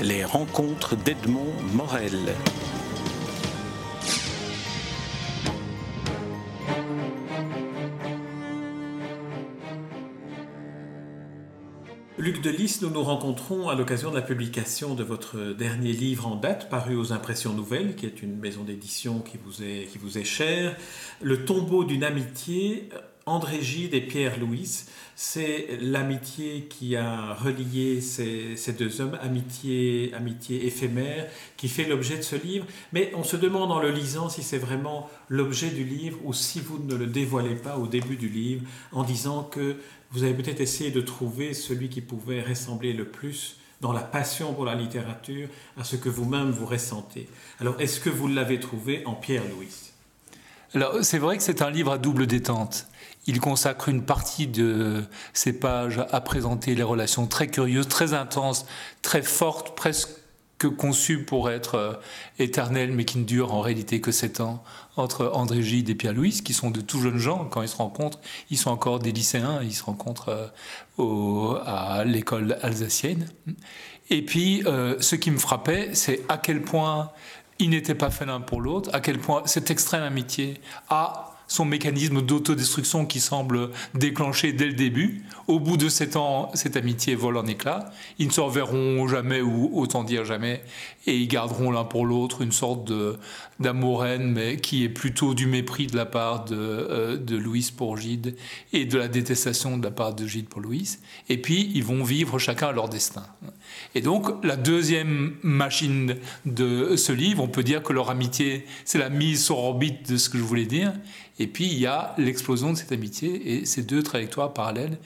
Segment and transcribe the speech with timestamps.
[0.00, 2.34] Les rencontres d'Edmond Morel.
[12.18, 16.36] Luc Delis, nous nous rencontrons à l'occasion de la publication de votre dernier livre en
[16.36, 20.18] date, paru aux Impressions Nouvelles, qui est une maison d'édition qui, vous est, qui vous
[20.18, 20.76] est chère,
[21.20, 22.88] Le tombeau d'une amitié,
[23.26, 24.84] André Gide et Pierre Louis.
[25.14, 32.16] C'est l'amitié qui a relié ces, ces, deux hommes, amitié, amitié éphémère, qui fait l'objet
[32.16, 32.66] de ce livre.
[32.92, 36.60] Mais on se demande en le lisant si c'est vraiment l'objet du livre ou si
[36.60, 39.76] vous ne le dévoilez pas au début du livre en disant que
[40.10, 44.54] vous avez peut-être essayé de trouver celui qui pouvait ressembler le plus dans la passion
[44.54, 47.28] pour la littérature à ce que vous-même vous ressentez.
[47.60, 49.92] Alors, est-ce que vous l'avez trouvé en Pierre Louis?
[50.74, 52.86] Alors, c'est vrai que c'est un livre à double détente.
[53.26, 58.66] Il consacre une partie de ses pages à présenter les relations très curieuses, très intenses,
[59.02, 60.08] très fortes, presque
[60.68, 61.92] conçues pour être euh,
[62.38, 64.62] éternelles, mais qui ne durent en réalité que sept ans,
[64.96, 67.76] entre André Gide et Pierre Louis, qui sont de tout jeunes gens quand ils se
[67.76, 68.20] rencontrent.
[68.50, 70.52] Ils sont encore des lycéens, ils se rencontrent
[70.98, 73.28] euh, à l'école alsacienne.
[74.10, 77.10] Et puis, euh, ce qui me frappait, c'est à quel point
[77.58, 81.64] ils n'étaient pas faits l'un pour l'autre, à quel point cette extrême amitié a son
[81.64, 85.24] mécanisme d'autodestruction qui semble déclenché dès le début.
[85.48, 87.90] Au bout de sept ans, cette amitié vole en éclats.
[88.18, 90.62] Ils ne se reverront jamais, ou autant dire jamais,
[91.06, 92.90] et ils garderont l'un pour l'autre une sorte
[93.60, 97.96] d'amour-haine, mais qui est plutôt du mépris de la part de, euh, de Louise pour
[97.96, 98.36] Gide
[98.72, 101.00] et de la détestation de la part de Gide pour Louise.
[101.28, 103.24] Et puis, ils vont vivre chacun leur destin.
[103.94, 108.98] Et donc, la deuxième machine de ce livre, on peut dire que leur amitié, c'est
[108.98, 110.92] la mise sur orbite de ce que je voulais dire.
[111.42, 114.96] Et puis, il y a l'explosion de cette amitié et ces deux trajectoires parallèles,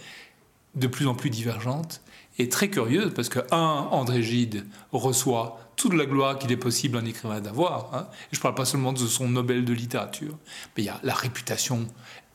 [0.74, 2.02] de plus en plus divergentes
[2.38, 6.98] et très curieuses, parce que, un, André Gide reçoit toute la gloire qu'il est possible
[6.98, 7.94] un écrivain d'avoir.
[7.94, 8.06] Hein.
[8.32, 10.36] Je ne parle pas seulement de son Nobel de littérature,
[10.76, 11.86] mais il y a la réputation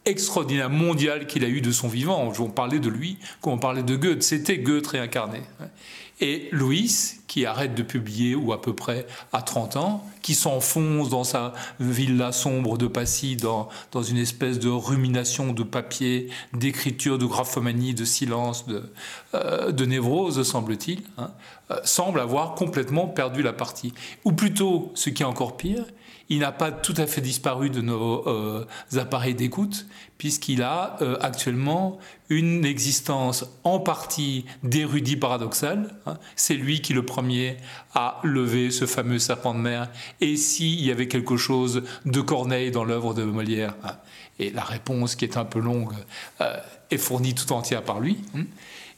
[0.05, 2.33] extraordinaire mondiale qu'il a eue de son vivant.
[2.39, 4.23] On parlait de lui quand on parlait de Goethe.
[4.23, 5.41] C'était Goethe réincarné.
[6.23, 11.09] Et Louis, qui arrête de publier, ou à peu près à 30 ans, qui s'enfonce
[11.09, 17.17] dans sa villa sombre de Passy, dans, dans une espèce de rumination de papier, d'écriture,
[17.17, 18.83] de graphomanie, de silence, de,
[19.33, 21.31] euh, de névrose, semble-t-il, hein,
[21.71, 23.93] euh, semble avoir complètement perdu la partie.
[24.23, 25.85] Ou plutôt, ce qui est encore pire,
[26.31, 28.65] il n'a pas tout à fait disparu de nos euh,
[28.95, 29.85] appareils d'écoute,
[30.17, 31.99] puisqu'il a euh, actuellement
[32.29, 35.93] une existence en partie d'érudit paradoxal.
[36.05, 36.17] Hein.
[36.37, 37.57] C'est lui qui le premier
[37.93, 39.89] a levé ce fameux serpent de mer.
[40.21, 43.97] Et s'il y avait quelque chose de Corneille dans l'œuvre de Molière hein.
[44.39, 45.93] Et la réponse, qui est un peu longue,
[46.39, 46.55] euh,
[46.89, 48.19] est fournie tout entière par lui.
[48.37, 48.45] Hein.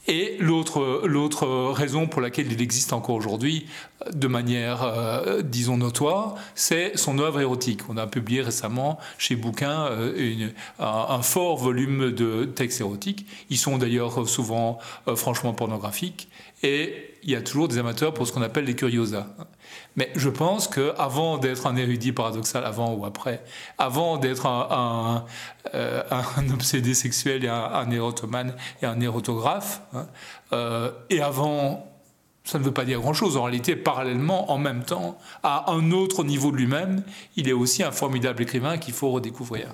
[0.08, 3.68] Et l'autre raison pour laquelle il existe encore aujourd'hui,
[4.12, 7.82] de manière, euh, disons, notoire, c'est son œuvre érotique.
[7.88, 10.50] On a publié récemment chez Bouquin euh,
[10.80, 13.26] un, fort volume de textes érotiques.
[13.50, 14.78] Ils sont d'ailleurs souvent
[15.08, 16.28] euh, franchement pornographiques.
[16.64, 19.28] Et il y a toujours des amateurs pour ce qu'on appelle les curiosas.
[19.96, 23.44] Mais je pense qu'avant d'être un érudit paradoxal, avant ou après,
[23.78, 25.26] avant d'être un,
[25.74, 30.08] un, obsédé sexuel et un, érotomane et un érotographe, hein,
[31.10, 31.93] et avant
[32.44, 33.38] ça ne veut pas dire grand-chose.
[33.38, 37.04] En réalité, parallèlement, en même temps, à un autre niveau de lui-même,
[37.38, 39.68] il est aussi un formidable écrivain qu'il faut redécouvrir.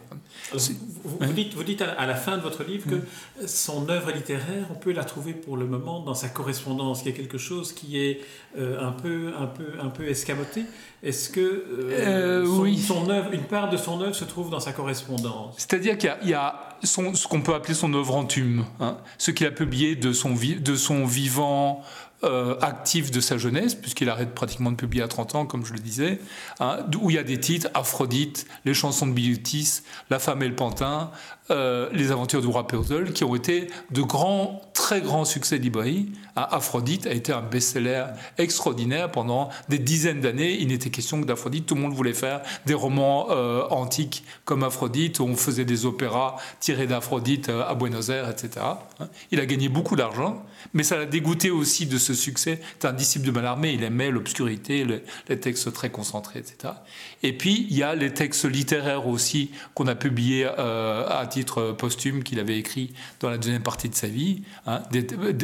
[0.53, 4.75] Vous, dites, vous, dites, à la fin de votre livre que son œuvre littéraire, on
[4.75, 7.01] peut la trouver pour le moment dans sa correspondance.
[7.03, 8.21] Il y a quelque chose qui est
[8.57, 10.63] euh, un, peu, un, peu, un peu escamoté.
[11.03, 14.73] Est-ce que euh, euh, son, œuvre, une part de son œuvre se trouve dans sa
[14.73, 15.55] correspondance?
[15.57, 19.31] C'est-à-dire qu'il y a, son, ce qu'on peut appeler son œuvre en tume, hein, ce
[19.31, 21.83] qu'il a publié de son, de son vivant
[22.23, 25.71] euh, actif de sa jeunesse, puisqu'il arrête pratiquement de publier à 30 ans, comme je
[25.71, 26.19] le disais,
[26.59, 30.47] hein, où il y a des titres Aphrodite, Les chansons de Bilitis, La femme et
[30.49, 31.11] le pantin,
[31.49, 32.67] euh, Les aventures du roi
[33.13, 36.11] qui ont été de grands, très grands succès librairie.
[36.43, 38.05] Aphrodite a été un best-seller
[38.37, 40.57] extraordinaire pendant des dizaines d'années.
[40.59, 41.65] Il n'était question que d'Aphrodite.
[41.65, 46.37] Tout le monde voulait faire des romans euh, antiques comme Aphrodite, on faisait des opéras
[46.59, 48.65] tirés d'Aphrodite euh, à Buenos Aires, etc.
[48.99, 49.09] Hein.
[49.31, 50.43] Il a gagné beaucoup d'argent,
[50.73, 52.59] mais ça l'a dégoûté aussi de ce succès.
[52.79, 54.85] C'est un disciple de Mallarmé, il aimait l'obscurité,
[55.27, 56.73] les textes très concentrés, etc.
[57.23, 62.23] Et puis, il y a les textes littéraires aussi qu'on a publiés à titre posthume
[62.23, 64.81] qu'il avait écrit dans la deuxième partie de sa vie, hein,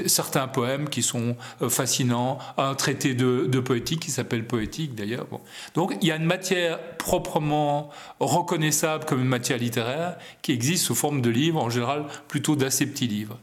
[0.08, 5.28] certains poèmes qui sont euh, fascinants, un traité de, poétique qui s'appelle Poétique d'ailleurs.
[5.74, 7.90] Donc il y a une matière proprement
[8.20, 12.86] reconnaissable comme une matière littéraire qui existe sous forme de livres, en général plutôt d'assez
[12.86, 13.40] petits livres.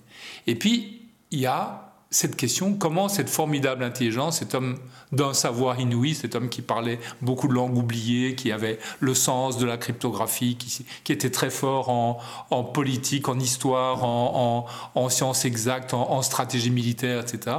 [0.47, 4.79] Et puis il y a cette question, comment cette formidable intelligence, cet homme
[5.13, 9.57] d'un savoir inouï, cet homme qui parlait beaucoup de langues oubliées, qui avait le sens
[9.57, 16.23] de la cryptographie, qui, était très fort en, politique, en histoire, en, sciences exactes, en,
[16.23, 17.57] stratégie militaire, etc.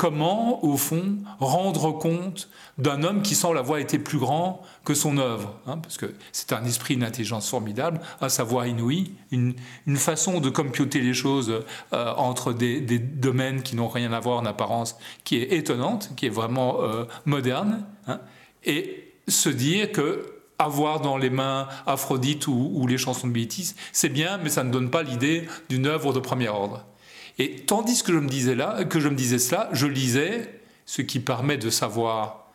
[0.00, 2.48] Comment, au fond, rendre compte
[2.78, 6.54] d'un homme qui semble avoir été plus grand que son œuvre, hein, parce que c'est
[6.54, 9.54] un esprit, une intelligence formidable, un savoir inouï, une,
[9.96, 11.52] façon de computer les choses
[11.92, 16.24] euh, entre des, domaines qui n'ont rien à voir en apparence, qui est étonnante, qui
[16.24, 18.22] est vraiment euh, moderne, hein,
[18.64, 20.24] et se dire que
[20.58, 24.70] avoir dans les mains Aphrodite ou, les chansons de Bétis, c'est bien, mais ça ne
[24.70, 26.86] donne pas l'idée d'une œuvre de premier ordre.
[27.40, 31.00] Et tandis que je me disais là, que je me disais cela, je lisais ce
[31.00, 32.50] qui permet de savoir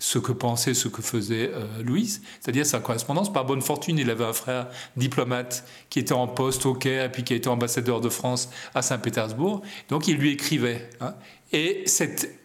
[0.00, 3.32] ce que pensait, ce que faisait euh, Louise, c'est-à-dire sa correspondance.
[3.32, 4.66] Par bonne fortune, il avait un frère
[4.96, 8.50] diplomate qui était en poste au Caire et puis qui a été ambassadeur de France
[8.74, 9.62] à Saint-Pétersbourg.
[9.88, 10.90] Donc il lui écrivait.
[11.00, 11.14] Hein.
[11.52, 12.36] Et cette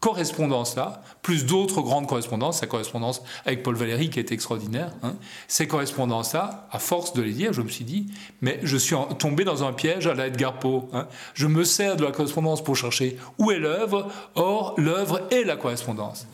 [0.00, 5.16] correspondance-là, plus d'autres grandes correspondances, sa correspondance avec Paul Valéry qui est extraordinaire, hein,
[5.48, 8.06] ces correspondances-là, à force de les lire, je me suis dit,
[8.40, 10.88] mais je suis tombé dans un piège à la Edgar Poe.
[10.92, 11.08] Hein.
[11.34, 15.56] Je me sers de la correspondance pour chercher où est l'œuvre, or l'œuvre est la
[15.56, 16.26] correspondance.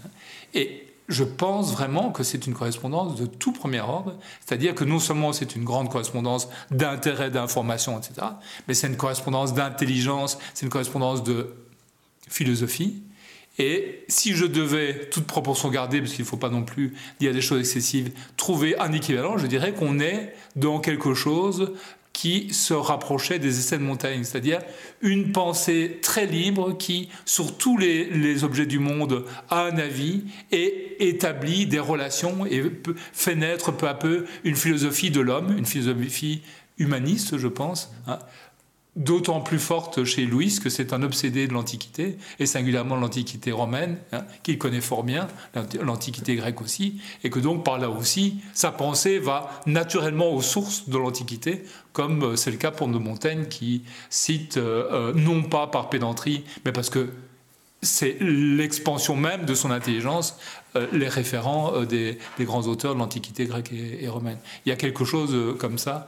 [0.52, 4.14] Et je pense vraiment que c'est une correspondance de tout premier ordre,
[4.44, 8.26] c'est-à-dire que non seulement c'est une grande correspondance d'intérêt, d'information, etc.,
[8.69, 11.55] mais c'est une correspondance d'intelligence, c'est une correspondance de
[12.28, 13.02] philosophie.
[13.59, 17.33] Et si je devais, toute proportion gardée, parce qu'il ne faut pas non plus dire
[17.33, 21.73] des choses excessives, trouver un équivalent, je dirais qu'on est dans quelque chose
[22.15, 24.61] qui se rapprochait des essais de Montaigne, c'est-à-dire
[25.03, 30.23] une pensée très libre qui, sur tous les, objets du monde, a un avis
[30.53, 32.62] et établit des relations et
[33.12, 36.43] fait naître peu à peu une philosophie de l'homme, une philosophie
[36.79, 38.21] humaniste, je pense, hein,
[38.96, 43.99] d'autant plus forte chez Louis que c'est un obsédé de l'Antiquité, et singulièrement l'Antiquité romaine,
[44.12, 45.29] hein, qu'il connaît fort bien,
[45.82, 50.88] l'Antiquité grecque aussi, et que donc par là aussi, sa pensée va naturellement aux sources
[50.88, 55.43] de l'Antiquité, comme euh, c'est le cas pour de Montaigne, qui cite, euh, euh, non
[55.43, 57.11] pas par pédanterie, mais parce que
[57.82, 60.38] c'est l'expansion même de son intelligence,
[60.93, 64.38] les référents euh, des, grands auteurs de l'Antiquité grecque et, romaine.
[64.67, 66.06] Il y a quelque chose euh, comme ça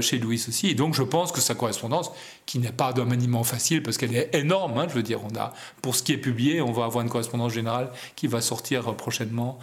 [0.00, 0.68] chez Louis aussi.
[0.68, 2.10] Et donc je pense que sa correspondance,
[2.46, 5.36] qui n'est pas d'un maniement facile, parce qu'elle est énorme, hein, je veux dire, on
[5.36, 8.94] a, pour ce qui est publié, on va avoir une correspondance générale qui va sortir
[8.94, 9.58] prochainement,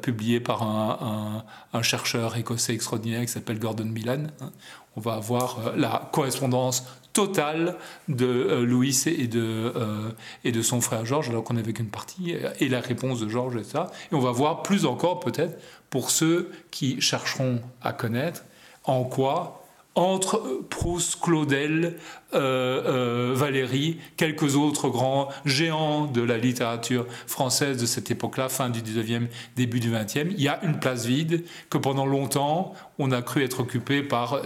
[0.00, 4.28] publiée par un, chercheur écossais extraordinaire qui s'appelle Gordon Milan.
[4.40, 4.50] Hein.
[4.96, 6.86] On va avoir la correspondance
[7.16, 7.76] totale
[8.08, 10.10] de euh, Louis et de, euh,
[10.44, 13.56] et de son frère Georges, alors qu'on avait qu'une partie, et la réponse de Georges
[13.56, 13.90] et ça.
[14.12, 15.58] Et on va voir plus encore peut-être
[15.88, 18.44] pour ceux qui chercheront à connaître
[18.84, 19.62] en quoi
[19.94, 21.96] entre Proust, Claudel,
[22.34, 28.68] euh, euh, Valéry, quelques autres grands géants de la littérature française de cette époque-là, fin
[28.68, 33.12] du 19e, début du 20e, il y a une place vide que pendant longtemps on
[33.12, 34.42] a cru être occupée par,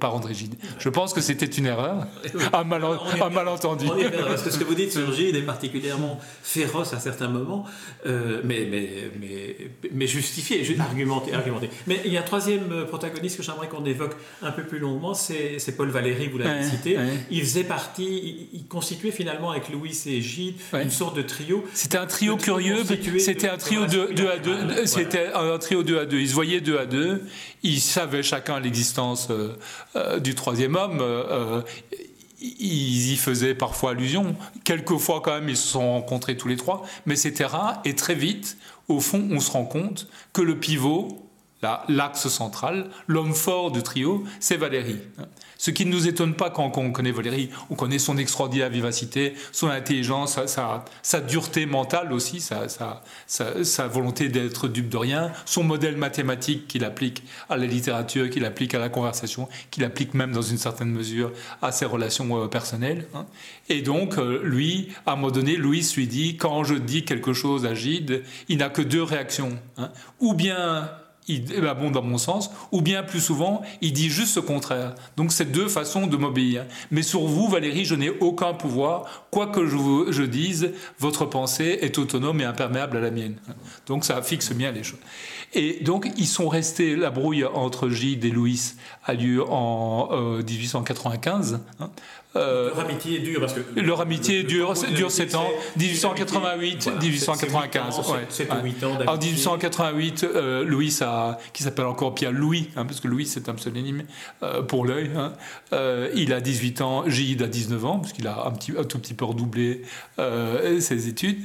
[0.00, 0.54] par André Gide.
[0.78, 2.06] Je pense que c'était une erreur,
[2.52, 3.86] un, malentendu.
[4.26, 7.66] parce que ce que vous dites sur Gide est particulièrement féroce à certains moments,
[8.06, 9.56] euh, mais, mais, mais,
[9.92, 11.68] mais justifié, argumenté, argumenté.
[11.86, 15.14] Mais il y a un troisième protagoniste que j'aimerais qu'on évoque un peu plus longuement,
[15.14, 16.96] c'est Paul Valéry, vous l'avez cité
[17.30, 21.64] il faisait partie, il, constituait finalement avec Louis et Gilles une sorte de trio.
[21.74, 22.82] C'était un trio curieux,
[23.18, 26.18] c'était un trio de 2 à 2, c'était un trio 2 à 2.
[26.18, 27.22] Ils se voyaient 2 à 2,
[27.62, 29.56] ils savaient chacun l'existence euh,
[29.96, 30.98] euh, du troisième homme.
[31.00, 31.62] Euh,
[32.40, 34.34] ils y faisaient parfois allusion.
[34.64, 37.80] Quelquefois, quand même, ils se sont rencontrés tous les trois, mais c'était rare.
[37.84, 38.56] Et très vite,
[38.88, 41.31] au fond, on se rend compte que le pivot,
[41.88, 44.98] l'axe central, l'homme fort du trio, c'est Valérie.
[45.62, 49.34] Ce qui ne nous étonne pas quand, on connaît Valérie, on connaît son extraordinaire vivacité,
[49.52, 56.66] son intelligence, sa, dureté mentale aussi, sa, volonté d'être dupe de rien, son modèle mathématique
[56.66, 60.58] qu'il applique à la littérature, qu'il applique à la conversation, qu'il applique même dans une
[60.58, 61.30] certaine mesure
[61.62, 63.06] à ses relations euh, personnelles.
[63.14, 63.26] Hein.
[63.68, 67.32] Et donc, euh, lui, à un moment donné, Louis lui dit, quand je dis quelque
[67.32, 69.56] chose à Gide, il n'a que deux réactions.
[69.78, 69.90] Hein.
[70.18, 70.90] Ou bien
[71.28, 71.44] il
[71.78, 74.94] bon dans mon sens, ou bien plus souvent, il dit juste ce contraire.
[75.16, 76.66] Donc c'est deux façons de m'obéir.
[76.90, 79.26] Mais sur vous, Valérie, je n'ai aucun pouvoir.
[79.30, 83.36] Quoi que je, vous, dise, votre pensée est autonome et imperméable à la mienne.
[83.86, 84.98] Donc ça fixe bien les choses.
[85.54, 88.74] Et donc ils sont restés, la brouille entre Gide et Louis
[89.04, 90.08] a lieu en
[90.42, 91.60] 1895.
[91.80, 91.86] Euh.
[92.34, 98.00] Euh, leur amitié dure parce que leur amitié dure, dure 7 ans, 1888, 1895.
[99.06, 103.50] En 1888, euh, Louis a, qui s'appelle encore Pierre Louis, hein, parce que Louis c'est
[103.50, 104.04] un pseudonyme
[104.42, 105.10] euh, pour l'œil.
[105.14, 105.32] Hein,
[106.14, 108.98] il a 18 ans, Gide a 19 ans, parce qu'il a un, petit, un tout
[108.98, 109.82] petit peu redoublé
[110.18, 111.40] ses études.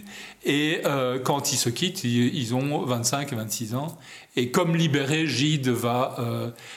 [0.47, 0.81] Et
[1.23, 3.97] quand ils se quittent, ils, ont 25 et 26 ans.
[4.35, 6.15] Et comme libéré, Gide va.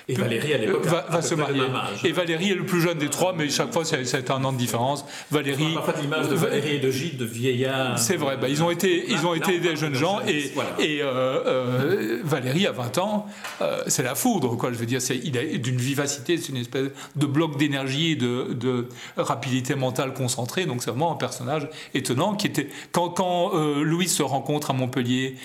[0.09, 1.63] et Valérie à l'époque va, se marier.
[2.05, 4.59] Et Valérie est le plus jeune des trois, mais chaque fois c'est un an de
[4.59, 5.05] différence.
[5.31, 5.75] Valérie.
[5.75, 7.99] Parfois l'image de Valérie et de Gide, de vieillard.
[7.99, 11.41] C'est vrai, bah, ils ont été, ils ont été des jeunes gens et, et euh,
[11.47, 13.27] euh, Valérie à 20 ans,
[13.61, 14.73] euh, c'est la foudre, quoi.
[14.73, 18.53] Je veux dire, il a d'une vivacité, c'est une espèce de bloc d'énergie et de,
[18.53, 20.67] de, rapidité mentale concentrée.
[20.67, 25.37] Donc c'est vraiment un personnage étonnant qui était quand, quand Louis se rencontre à Montpellier,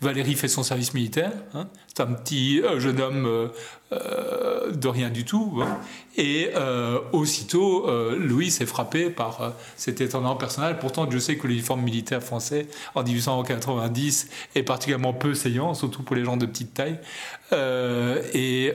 [0.00, 1.32] Valérie fait son service militaire.
[1.54, 3.50] Hein, c'est un petit jeune homme
[3.92, 5.60] euh, de rien du tout.
[5.62, 5.78] Hein.
[6.16, 10.80] Et euh, aussitôt, euh, Louis s'est frappé par cet étonnant personnage.
[10.80, 16.16] Pourtant, je sais que l'uniforme militaire français en 1890 est particulièrement peu saillant, surtout pour
[16.16, 16.98] les gens de petite taille.
[17.52, 18.72] et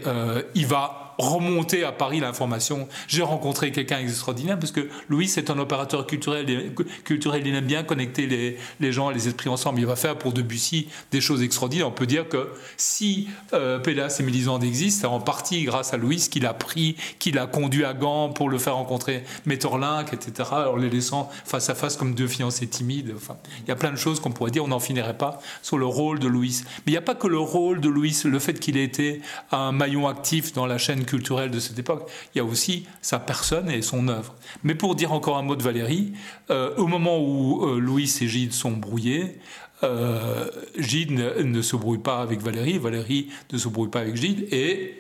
[0.55, 2.87] il va remonter à Paris l'information.
[3.07, 6.73] J'ai rencontré quelqu'un d'extraordinaire parce que Louis c'est un opérateur culturel,
[7.03, 9.79] culturel il aime bien connecter les, les, gens, les esprits ensemble.
[9.79, 11.87] Il va faire pour Debussy des choses extraordinaires.
[11.87, 13.10] On peut dire que si
[13.53, 17.47] euh, Pélas et Mélisande existent, en partie grâce à Louis qu'il a pris, qu'il a
[17.47, 20.49] conduit à Gand pour le faire rencontrer Metterlinck, etc.
[20.51, 23.13] En les laissant face à face comme deux fiancés timides.
[23.15, 25.77] Enfin, il y a plein de choses qu'on pourrait dire, on n'en finirait pas sur
[25.77, 26.61] le rôle de Louis.
[26.79, 29.21] Mais il n'y a pas que le rôle de Louis, le fait qu'il ait été
[29.51, 32.09] un maillon actif dans la chaîne culturelle de cette époque.
[32.33, 34.35] Il y a aussi sa personne et son œuvre.
[34.63, 36.13] Mais pour dire encore un mot de Valérie,
[36.49, 39.39] euh, au moment où euh, Louis et Gide sont brouillés,
[39.83, 40.47] euh,
[40.77, 44.95] Gide ne, se brouille pas avec Valérie, Valérie ne se brouille pas avec Gide, et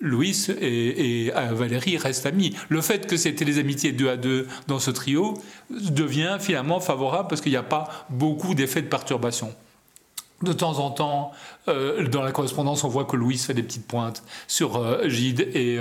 [0.00, 2.54] Louis et, et Valérie restent amis.
[2.68, 5.34] Le fait que c'était les amitiés deux à deux dans ce trio
[5.70, 9.54] devient finalement favorable parce qu'il n'y a pas beaucoup d'effets de perturbation.
[10.42, 11.32] De temps en temps,
[11.66, 15.40] euh, dans la correspondance, on voit que Louis fait des petites pointes sur euh, Gide
[15.54, 15.78] et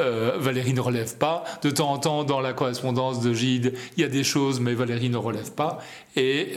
[0.00, 1.44] euh, Valérie ne relève pas.
[1.60, 4.72] De temps en temps, dans la correspondance de Gide, il y a des choses, mais
[4.72, 5.78] Valérie ne relève pas.
[6.16, 6.54] Et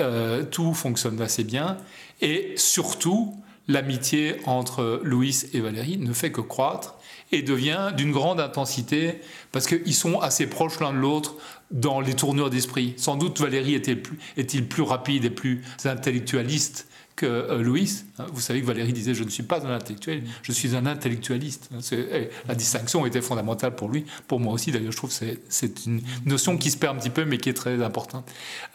[0.51, 1.77] tout fonctionne assez bien.
[2.21, 3.35] Et surtout,
[3.67, 6.95] l'amitié entre Louis et Valérie ne fait que croître
[7.31, 9.19] et devient d'une grande intensité
[9.51, 11.35] parce qu'ils sont assez proches l'un de l'autre
[11.71, 12.93] dans les tournures d'esprit.
[12.97, 18.03] Sans doute Valérie est-il plus, plus rapide et plus intellectualiste que euh, Louis.
[18.19, 20.85] Hein, vous savez que Valérie disait Je ne suis pas un intellectuel, je suis un
[20.85, 21.69] intellectualiste.
[21.91, 24.91] Eh, la distinction était fondamentale pour lui, pour moi aussi d'ailleurs.
[24.91, 27.53] Je trouve que c'est une notion qui se perd un petit peu, mais qui est
[27.53, 28.29] très importante.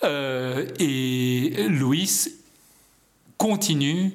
[0.04, 2.28] Euh, et Louis
[3.37, 4.12] continue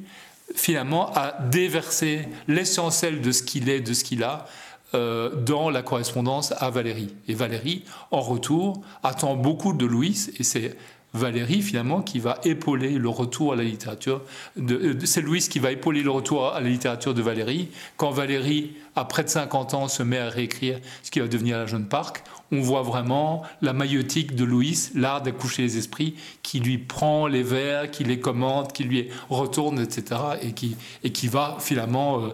[0.53, 4.45] finalement à déverser l'essentiel de ce qu'il est, de ce qu'il a,
[4.93, 7.13] euh, dans la correspondance à Valérie.
[7.27, 10.77] Et Valérie, en retour, attend beaucoup de Louis, et c'est
[11.15, 14.21] Valérie, finalement, qui va épauler le retour à la littérature.
[14.57, 17.69] De, c'est Louis qui va épauler le retour à la littérature de Valérie.
[17.97, 21.57] Quand Valérie, à près de 50 ans, se met à réécrire ce qui va devenir
[21.57, 26.59] la Jeune Parc, on voit vraiment la maïotique de Louis, l'art d'accoucher les esprits, qui
[26.59, 31.27] lui prend les vers, qui les commente, qui lui retourne, etc., et qui, et qui
[31.27, 32.29] va finalement euh,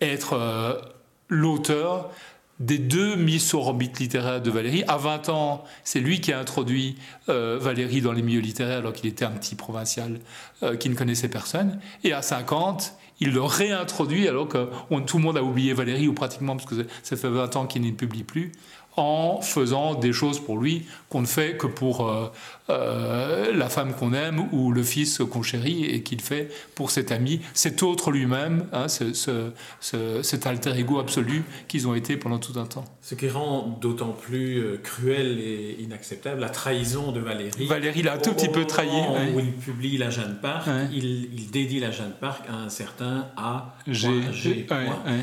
[0.00, 0.74] être euh,
[1.28, 2.10] l'auteur
[2.58, 4.84] des deux mises sur orbite littéraire de Valérie.
[4.88, 6.96] À 20 ans, c'est lui qui a introduit
[7.28, 10.20] euh, Valérie dans les milieux littéraires alors qu'il était un petit provincial
[10.62, 11.78] euh, qui ne connaissait personne.
[12.02, 14.68] Et à 50, il le réintroduit alors que
[15.06, 17.82] tout le monde a oublié Valérie, ou pratiquement, parce que ça fait 20 ans qu'il
[17.82, 18.52] ne publie plus,
[18.96, 22.32] en faisant des choses pour lui qu'on ne fait que pour euh,
[22.68, 27.12] euh, la femme qu'on aime ou le fils qu'on chérit et qu'il fait pour cet
[27.12, 32.66] ami, cet autre lui-même, hein, cet alter ego absolu qu'ils ont été pendant tout un
[32.66, 32.84] temps.
[33.02, 37.66] Ce qui rend d'autant plus euh, cruel et inacceptable la trahison de Valérie.
[37.66, 38.88] Valérie l'a un tout petit peu trahi.
[39.32, 43.76] Où il publie La Jeanne Parc, il, dédie La Jeanne Parc à un certain A.
[43.86, 44.66] G.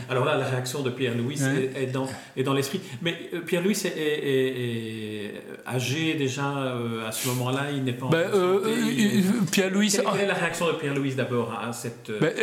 [0.10, 1.40] Alors là, la réaction de Pierre-Louis
[1.76, 2.08] est, dans,
[2.38, 2.80] est dans l'esprit.
[3.02, 3.14] Mais
[3.46, 5.34] Pierre-Louis est, est,
[5.68, 8.08] âgé déjà à ce moment moment-là, il n'est pas.
[8.08, 9.22] Ben, euh, euh,
[9.52, 9.92] Pierre-Louis.
[9.92, 12.12] Quelle est la réaction de Pierre-Louis d'abord à cette.
[12.20, 12.34] Ben,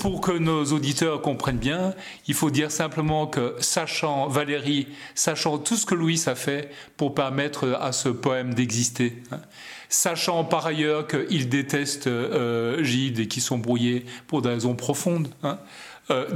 [0.00, 1.94] pour, que nos auditeurs comprennent bien,
[2.26, 7.14] il faut dire simplement que, sachant Valérie, sachant tout ce que Louis a fait pour
[7.14, 9.40] permettre à ce poème d'exister, hein,
[9.88, 15.28] sachant par ailleurs qu'il déteste euh, Gide et qu'ils sont brouillés pour des raisons profondes.
[15.42, 15.58] Hein,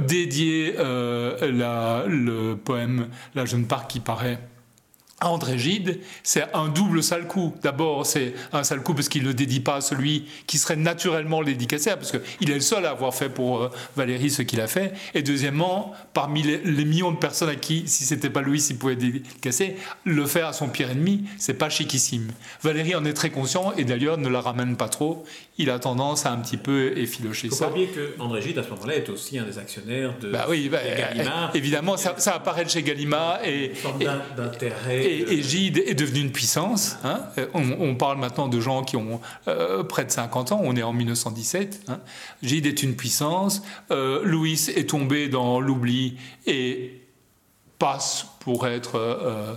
[0.07, 4.39] dédier le poème La jeune parc qui paraît
[5.19, 7.55] André Gide, c'est un double sale coup.
[7.63, 11.39] D'abord, c'est un sale coup parce qu'il ne dédie pas à celui qui serait naturellement
[11.41, 14.61] le dédicataire, parce qu'il est le seul à avoir fait pour euh, Valérie ce qu'il
[14.61, 14.93] a fait.
[15.15, 18.95] Et deuxièmement, parmi les, millions de personnes à qui, si c'était pas Louis, il pouvait
[18.95, 22.27] dédicacer, le faire à son pire ennemi, c'est pas chiquissime.
[22.61, 25.25] Valérie en est très conscient et d'ailleurs ne la ramène pas trop.
[25.57, 27.65] Il a tendance à un petit peu effilocher ça.
[27.65, 30.45] Faut oublier que André Gide, à ce moment-là, est aussi un des actionnaires de, bah
[30.47, 31.51] oui, bah, Gallimard.
[31.55, 33.71] Évidemment, ça, apparaît chez Gallimard et,
[34.37, 36.97] d'intérêt et, Gide est devenu une puissance.
[37.03, 37.21] Hein.
[37.53, 40.93] On, parle maintenant de gens qui ont euh, près de 50 ans, on est en
[40.93, 41.81] 1917.
[41.87, 41.99] Hein.
[42.43, 43.61] Gide est une puissance.
[43.91, 47.01] Euh, Louis est tombé dans l'oubli et
[47.79, 49.55] passe pour être euh,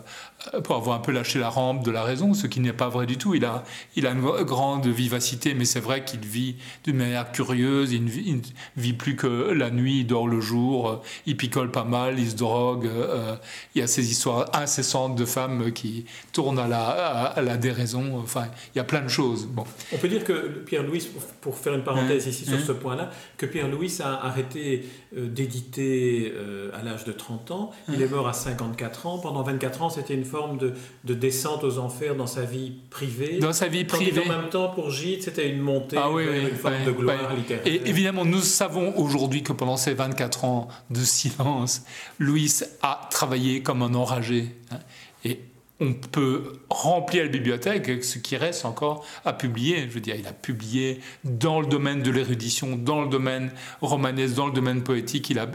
[0.55, 2.89] euh, pour avoir un peu lâché la rampe de la raison, ce qui n'est pas
[2.89, 3.35] vrai du tout.
[3.35, 3.63] Il a,
[3.97, 8.41] il a une grande vivacité, mais c'est vrai qu'il vit d'une manière curieuse, il ne,
[8.77, 12.37] vit, plus que la nuit, il dort le jour, il picole pas mal, il se
[12.37, 12.87] drogue.
[12.87, 13.37] Euh,
[13.75, 18.19] il y a ces histoires incessantes de femmes qui tournent à la, à, la déraison.
[18.19, 19.47] Enfin, il y a plein de choses.
[19.47, 19.65] Bon.
[19.93, 21.07] On peut dire que Pierre-Louis,
[21.41, 25.27] pour faire une parenthèse hein ici sur hein ce point-là, que Pierre-Louis a arrêté euh,
[25.27, 26.33] d'éditer
[26.73, 27.71] à l'âge de 30 ans.
[27.89, 29.19] Il hein est mort à 54 ans.
[29.19, 33.39] Pendant 24 ans, c'était une forme de, descente aux enfers dans sa vie privée.
[33.39, 34.23] Dans sa vie privée.
[34.25, 37.67] en même temps, pour Gide, c'était une montée ah une forme de gloire littéraire.
[37.67, 41.83] Et évidemment, nous savons aujourd'hui que pendant ces 24 ans de silence,
[42.19, 44.57] Louis a travaillé comme un enragé.
[44.71, 44.79] Hein.
[45.25, 45.41] et
[45.81, 49.87] on peut remplir la bibliothèque avec ce qui reste encore à publier.
[49.89, 54.35] Je veux dire, il a publié dans le domaine de l'érudition, dans le domaine romanesque,
[54.35, 55.31] dans le domaine poétique.
[55.31, 55.47] Il a,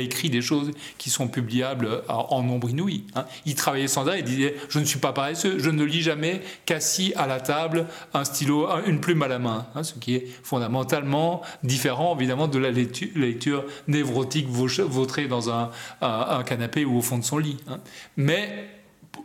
[0.00, 3.04] écrit des choses qui sont publiables en nombre inouï.
[3.16, 3.26] Hein.
[3.44, 4.20] Il travaillait sans arrêt.
[4.20, 7.86] Il disait Je ne suis pas paresseux, je ne lis jamais qu'assis à la table,
[8.14, 9.66] un stylo, une plume à la main.
[9.74, 15.70] Hein, ce qui est fondamentalement différent, évidemment, de la lecture, névrotique vautrée dans un,
[16.00, 17.56] un, canapé ou au fond de son lit.
[17.68, 17.80] Hein.
[18.16, 18.68] Mais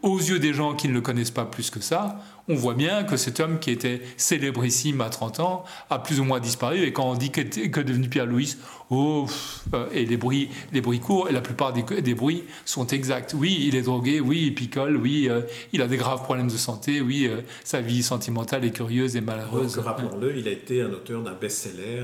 [0.01, 2.19] aux yeux des gens qui ne le connaissent pas plus que ça,
[2.51, 6.25] on voit bien que cet homme qui était célébrissime à 30 ans a plus ou
[6.25, 6.84] moins disparu.
[6.84, 8.58] Et quand on dit que, que devenu Pierre-Louis,
[8.89, 9.25] oh,
[9.74, 13.34] euh, et les bruits, les bruits courts, et la plupart des, bruits sont exacts.
[13.38, 15.41] Oui, il est drogué, oui, il picole, oui, euh,
[15.72, 19.22] il a des graves problèmes de santé, oui, euh, sa vie sentimentale est curieuse et
[19.22, 19.79] malheureuse.
[19.79, 22.03] Rappelons-le, il a été un auteur d'un best-seller.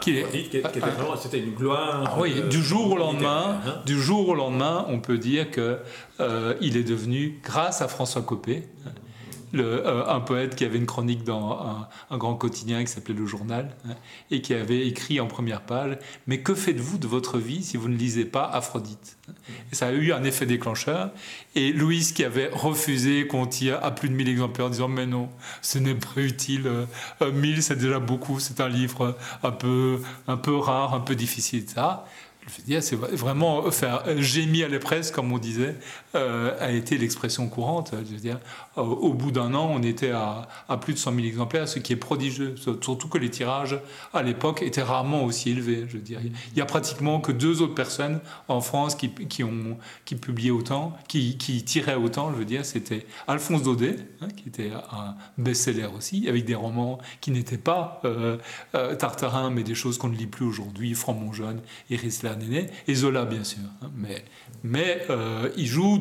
[0.00, 0.22] qui,
[1.20, 2.04] c'était une gloire.
[2.06, 3.74] Ah oui, du jour au lendemain, hein.
[3.84, 5.78] du jour au lendemain, on peut dire que
[6.60, 8.64] il est devenu, grâce à François Copé,
[9.54, 13.74] euh, un poète qui avait une chronique dans un, grand quotidien qui s'appelait Le Journal,
[13.88, 13.94] hein,
[14.30, 17.88] et qui avait écrit en première page Mais que faites-vous de votre vie si vous
[17.88, 19.16] ne lisez pas Aphrodite?
[19.72, 21.10] Et Ça a eu un effet déclencheur.
[21.54, 25.06] Et Louise, qui avait refusé qu'on tire à plus de 1000 exemplaires en disant Mais
[25.06, 25.28] non,
[25.62, 26.70] ce n'est pas utile,
[27.20, 31.14] 1000 euh, c'est déjà beaucoup, c'est un livre un peu, un peu rare, un peu
[31.14, 32.06] difficile, ça
[32.64, 35.76] dire, c'est vraiment faire gémir les presses, comme on disait,
[36.14, 37.92] euh, a été l'expression courante.
[37.92, 38.38] Je veux dire,
[38.76, 40.48] au, bout d'un an, on était à,
[40.80, 42.54] plus de 100 000 exemplaires, ce qui est prodigieux.
[42.56, 43.78] Surtout que les tirages
[44.14, 45.84] à l'époque étaient rarement aussi élevés.
[45.88, 49.44] Je veux dire, il y a pratiquement que deux autres personnes en France qui, qui
[49.44, 52.32] ont qui publiaient autant, qui, qui, tiraient autant.
[52.62, 58.00] C'était Alphonse Daudet, hein, qui était un best-seller aussi, avec des romans qui n'étaient pas
[58.04, 58.38] euh,
[58.74, 62.22] euh, Tartarin, mais des choses qu'on ne lit plus aujourd'hui, Franc Monjeune, Iris
[62.86, 63.60] et Zola bien sûr.
[63.82, 63.90] Hein.
[63.96, 64.24] mais
[64.64, 65.98] mais euh, il joue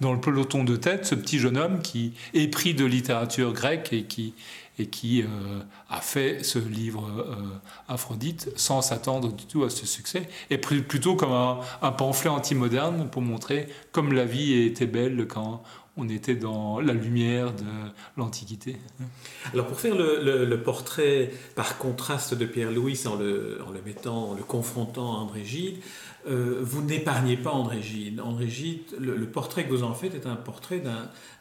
[0.00, 3.92] dans, le peloton de tête ce petit jeune homme qui est pris de littérature grecque
[3.92, 4.34] et qui,
[4.78, 5.26] et qui euh,
[5.88, 7.34] a fait ce livre euh,
[7.88, 13.22] Aphrodite sans s'attendre du tout à ce succès, et plutôt comme un, pamphlet anti-moderne pour
[13.22, 15.62] montrer comme la vie était belle quand
[15.96, 17.64] on était dans la lumière de
[18.16, 18.76] l'Antiquité.
[19.52, 24.34] Alors pour faire le, portrait par contraste de Pierre-Louis en le, en le mettant, en
[24.34, 25.78] le confrontant à André Gide,
[26.28, 28.20] euh, vous n'épargnez pas André Gide.
[28.20, 30.82] André Gide, le, portrait que vous en faites est un portrait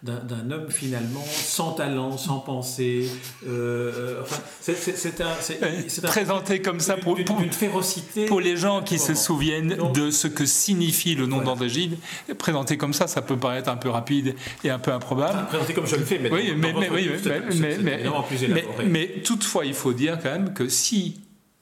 [0.03, 3.09] d'un homme finalement sans talent, sans pensée.
[3.45, 8.25] Euh, enfin, c'est un, présenté comme ça pour, une férocité.
[8.25, 11.97] Pour les gens qui se souviennent de ce que signifie le nom d'André Gide,
[12.37, 15.47] présenté comme ça, ça peut paraître un peu rapide et un peu improbable.
[15.47, 17.09] présenté comme je le fais, mais oui, mais, mais, oui,
[18.47, 21.19] mais, mais toutefois, il faut dire quand même que si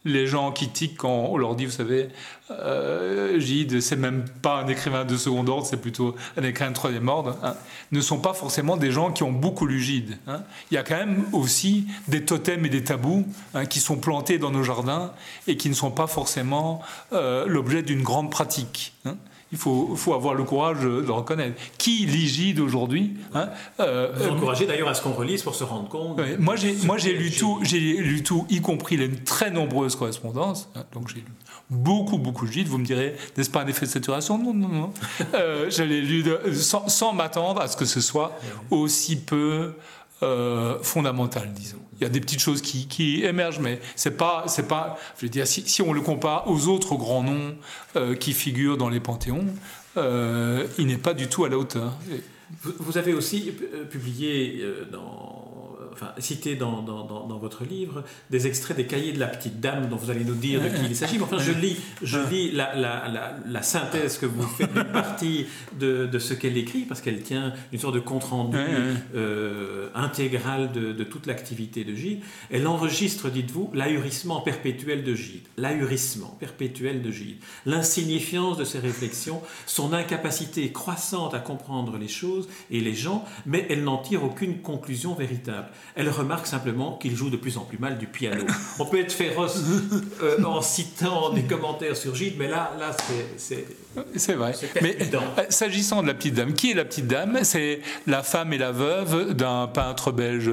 [0.08, 2.10] les gens qui tiquent quand on leur dit, vous savez,
[2.50, 6.76] euh, Gide, c'est même pas un écrivain de second ordre, c'est plutôt un écrivain de
[6.76, 7.56] troisième ordre, hein,
[7.92, 10.18] ne sont pas forcément des gens qui ont beaucoup lu Gide.
[10.28, 10.42] Hein.
[10.72, 14.40] Il y a quand même aussi des totems et des tabous hein, qui sont plantés
[14.40, 15.12] dans nos jardins
[15.48, 18.94] et qui ne sont pas forcément euh, l'objet d'une grande pratique.
[19.52, 21.56] Il faut, faut avoir le courage de le reconnaître.
[21.78, 25.64] Qui lit Gide aujourd'hui hein euh, Vous encouragez d'ailleurs à ce qu'on relise pour se
[25.64, 26.20] rendre compte.
[26.40, 30.70] moi, j'ai, moi, j'ai lu tout, j'ai lu tout, y compris les très nombreuses correspondances.
[30.76, 31.32] Hein, donc, j'ai lu
[31.70, 32.68] beaucoup, beaucoup de Gide.
[32.68, 34.38] Vous me direz, n'est-ce pas un effet de saturation?
[34.38, 34.94] Non, non, non.
[35.34, 38.38] euh, je l'ai lu sans, sans m'attendre à ce que ce soit
[38.70, 39.74] aussi peu
[40.24, 41.78] euh, fondamentale, disons.
[42.00, 45.00] Il y a des petites choses qui, émergent, mais c'est pas, c'est pas.
[45.18, 47.56] Je veux dire, si, on le compare aux autres grands noms
[47.96, 49.48] euh, qui figurent dans les panthéons,
[49.98, 51.98] euh, il n'est pas du tout à la hauteur.
[52.62, 55.47] Vous, vous avez aussi euh, publié dans
[55.98, 59.90] enfin, cité dans, dans, dans, votre livre des extraits des cahiers de la petite dame
[59.90, 61.20] dont vous allez nous dire de qui il s'agit.
[61.22, 65.46] Enfin, je lis, je lis la, la, la, la synthèse que vous faites d'une partie
[65.80, 68.58] de, de ce qu'elle écrit, parce qu'elle tient une sorte de compte-rendu
[69.16, 72.22] euh, intégral de, de toute l'activité de Gide.
[72.50, 75.48] Elle enregistre, dites-vous, l'ahurissement perpétuel de Gide.
[75.58, 77.38] L'ahurissement perpétuel de Gide.
[77.66, 83.66] L'insignifiance de ses réflexions, son incapacité croissante à comprendre les choses et les gens, mais
[83.70, 85.68] elle n'en tire aucune conclusion véritable.
[85.96, 88.44] Elle remarque simplement qu'il joue de plus en plus mal du piano.
[88.80, 89.62] On peut être féroce
[90.22, 92.96] euh, en citant des commentaires sur Gide, mais là, là
[93.38, 93.66] c'est.
[94.16, 94.54] C'est vrai.
[94.82, 97.40] Mais euh, s'agissant de la petite dame, qui est la petite dame?
[97.44, 100.52] C'est la femme et la veuve d'un peintre belge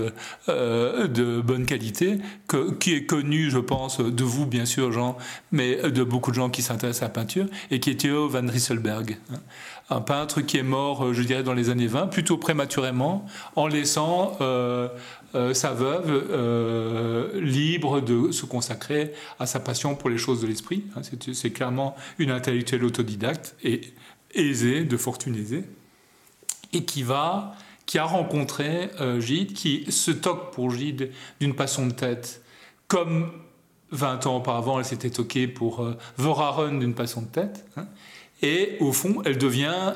[0.49, 2.19] euh, de bonne qualité,
[2.49, 5.19] que, qui est connu, je pense, de vous, bien sûr, Jean,
[5.53, 8.47] mais de beaucoup de gens qui s'intéressent à la peinture, et qui est Theo van
[8.47, 9.19] Rysselberg.
[9.33, 9.41] Hein.
[9.91, 14.37] Un peintre qui est mort, je dirais, dans les années 20, plutôt prématurément, en laissant
[14.41, 14.89] euh,
[15.53, 20.85] sa veuve euh, libre de se consacrer à sa passion pour les choses de l'esprit.
[20.97, 23.81] Hein, c'est clairement une intellectuelle autodidacte et
[24.35, 25.65] aisée, de fortune aisée,
[26.73, 27.55] et qui va,
[27.87, 32.43] qui a rencontré euh, Gide, qui se toque pour Gide d'une passion de tête,
[32.87, 33.33] comme
[33.91, 37.67] 20 ans auparavant, elle s'était toquée pour euh, d'une passion de tête.
[37.77, 37.87] Hein,
[38.43, 39.95] et au fond, elle devient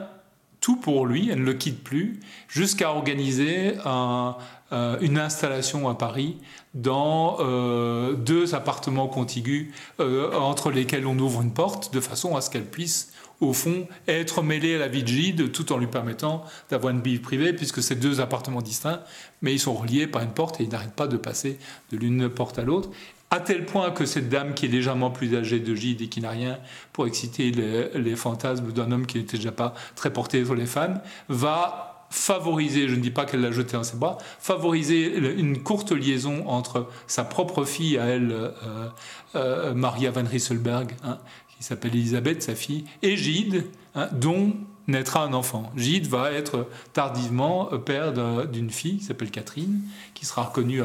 [0.61, 4.37] tout pour lui, elle ne le quitte plus, jusqu'à organiser un,
[4.71, 6.37] euh, une installation à Paris
[6.75, 12.43] dans euh, deux appartements contigus euh, entre lesquels on ouvre une porte de façon à
[12.43, 15.87] ce qu'elle puisse au fond, être mêlée à la vie de Gide tout en lui
[15.87, 19.01] permettant d'avoir une vie privée, puisque c'est deux appartements distincts,
[19.43, 21.59] mais ils sont reliés par une porte et ils n'arrêtent pas de passer
[21.93, 22.91] de l'une porte à l'autre.
[23.31, 26.21] À tel point que cette dame qui est légèrement plus âgée de Gide et qui
[26.21, 26.59] n'a rien
[26.93, 30.67] pour exciter les, les fantasmes d'un homme qui n'était déjà pas très porté sur les
[30.67, 35.63] femmes, va favoriser, je ne dis pas qu'elle l'a jeté dans ses bras, favoriser une
[35.63, 38.89] courte liaison entre sa propre fille à elle, euh,
[39.35, 41.19] euh, Maria van Rysselberg, hein,
[41.57, 44.55] qui s'appelle Elisabeth, sa fille, et Gide, hein, dont
[44.87, 45.71] naîtra un enfant.
[45.77, 49.83] Gide va être tardivement père d'une fille qui s'appelle Catherine,
[50.15, 50.83] qui sera reconnue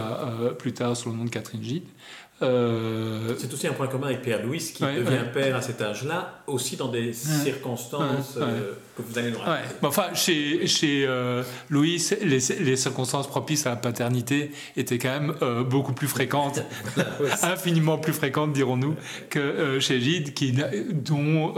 [0.59, 1.87] plus tard sous le nom de Catherine Gide.
[2.43, 6.75] Euh, c'est aussi un point commun avec Pierre-Louis qui devient père à cet âge-là, aussi
[6.75, 9.75] dans des circonstances euh, que vous allez nous raconter.
[9.81, 15.63] enfin, chez, chez euh, Louis, les, les, circonstances propices à la paternité étaient quand même
[15.63, 16.61] beaucoup plus fréquentes,
[17.43, 18.95] infiniment plus fréquentes, dirons-nous,
[19.29, 20.53] que chez Gide, qui,
[20.91, 21.53] dont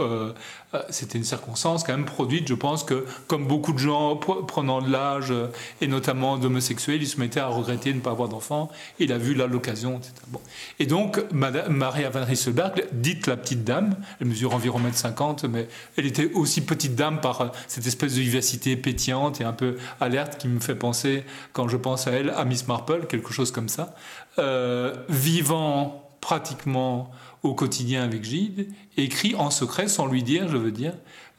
[0.90, 4.90] c'était une circonstance quand même produite, je pense que, comme beaucoup de gens prenant de
[4.90, 5.32] l'âge,
[5.80, 8.70] et notamment d'homosexuels, ils se mettaient à regretter de ne pas avoir d'enfants.
[8.98, 10.00] Il a vu là l'occasion.
[10.28, 10.40] Bon.
[10.78, 16.06] Et donc, Maria van Rysselberg, dite la petite dame, elle mesure environ 1m50, mais elle
[16.06, 20.38] était aussi petite dame par euh, cette espèce de vivacité pétillante et un peu alerte
[20.38, 23.68] qui me fait penser, quand je pense à elle, à Miss Marple, quelque chose comme
[23.68, 23.94] ça.
[24.38, 27.10] Euh, vivant pratiquement
[27.46, 30.92] au quotidien avec Gide, écrit en secret, sans lui dire, je veux dire,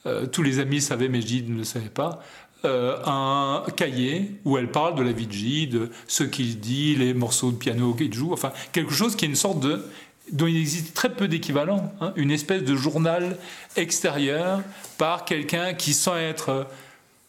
[0.06, 2.24] euh, tous les amis savaient, mais Gide ne le savait pas,
[2.66, 6.96] euh, un cahier où elle parle de la vie de J, de ce qu'il dit,
[6.96, 9.86] les morceaux de piano qu'il joue, enfin quelque chose qui est une sorte de
[10.32, 13.38] dont il existe très peu d'équivalent, hein, une espèce de journal
[13.78, 14.62] extérieur
[14.98, 16.68] par quelqu'un qui, sans être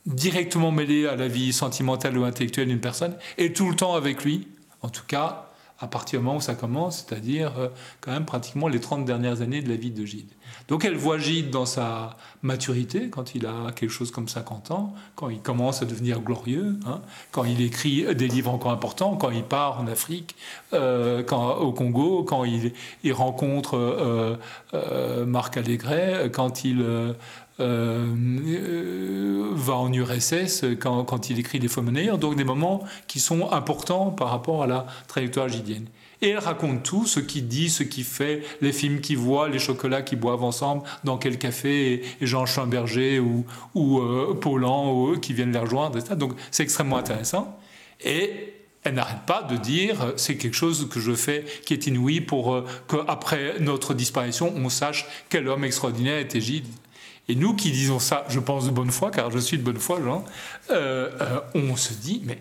[0.07, 4.25] directement mêlé à la vie sentimentale ou intellectuelle d'une personne, est tout le temps avec
[4.25, 4.49] lui,
[4.83, 5.48] en tout cas
[5.81, 7.69] à partir du moment où ça commence, c'est-à-dire euh,
[8.01, 10.31] quand même pratiquement les 30 dernières années de la vie de Gide.
[10.67, 14.95] Donc elle voit Gide dans sa maturité, quand il a quelque chose comme 50 ans,
[15.15, 19.31] quand il commence à devenir glorieux, hein, quand il écrit des livres encore importants, quand
[19.31, 20.35] il part en Afrique,
[20.73, 22.73] euh, au Congo, quand il,
[23.13, 23.77] rencontre
[24.75, 26.85] euh, Marc Allégret, quand il
[27.61, 34.11] euh, va en URSS quand, il écrit faux monnayeurs, donc des moments qui sont importants
[34.11, 35.87] par rapport à la trajectoire gidienne.
[36.21, 39.59] Et elle raconte tout, ce qu'il dit, ce qu'il fait, les films qu'il voit, les
[39.59, 43.45] chocolats qu'ils boivent ensemble, dans quel café, et Jean Chamberger ou,
[43.75, 46.17] ou euh, Paulan ou eux qui viennent les rejoindre, etc.
[46.17, 47.57] Donc c'est extrêmement intéressant.
[48.05, 52.21] Et elle n'arrête pas de dire c'est quelque chose que je fais qui est inouï
[52.21, 56.67] pour euh, qu'après notre disparition, on sache quel homme extraordinaire était Gide.
[57.29, 59.79] Et nous qui disons ça, je pense de bonne foi, car je suis de bonne
[59.79, 59.99] foi,
[60.71, 62.39] euh, euh, on se dit, mais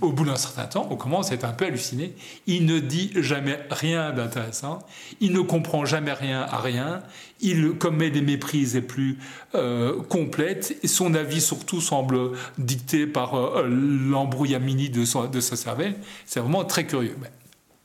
[0.00, 2.14] au bout d'un certain temps, on commence à être un peu halluciné.
[2.46, 4.78] Il ne dit jamais rien d'intéressant,
[5.20, 7.02] il ne comprend jamais rien à rien,
[7.40, 9.18] il commet des méprises les plus
[9.56, 15.96] euh, complètes, son avis surtout semble dicté par l'embrouillamini de, de sa cervelle.
[16.26, 17.16] C'est vraiment très curieux.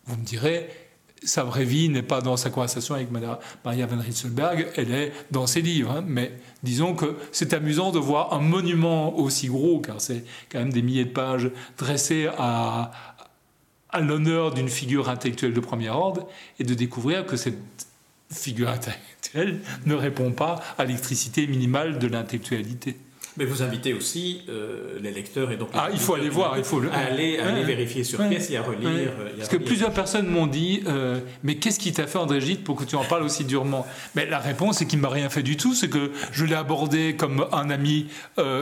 [0.05, 0.69] vous me direz,
[1.25, 5.47] sa vraie vie n'est pas dans sa conversation avec Maria van Ritzelberg, elle est dans
[5.47, 5.91] ses livres.
[5.91, 6.03] Hein.
[6.05, 6.33] mais
[6.63, 10.81] disons que c'est amusant de voir un monument aussi gros, car c'est quand même des
[10.81, 12.91] milliers de pages dressées à,
[13.89, 16.27] à l'honneur d'une figure intellectuelle de premier ordre,
[16.59, 17.57] et de découvrir que cette
[18.31, 22.97] figure intellectuelle ne répond pas à l'électricité minimale de l'intellectualité.
[23.37, 26.63] Mais vous invitez aussi euh, les lecteurs et donc ah, il faut aller voir, il
[26.63, 26.91] faut le...
[26.91, 28.89] aller, aller vérifier sur pièce et à relire.
[28.89, 32.63] Euh, Parce que plusieurs personnes m'ont dit, euh, mais qu'est-ce qui t'a fait André Gide
[32.63, 33.87] pour que tu en parles aussi durement?
[34.15, 37.15] Mais la réponse c'est qu'il m'a rien fait du tout, c'est que je l'ai abordé
[37.15, 38.07] comme un ami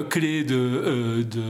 [0.10, 1.42] clé de, de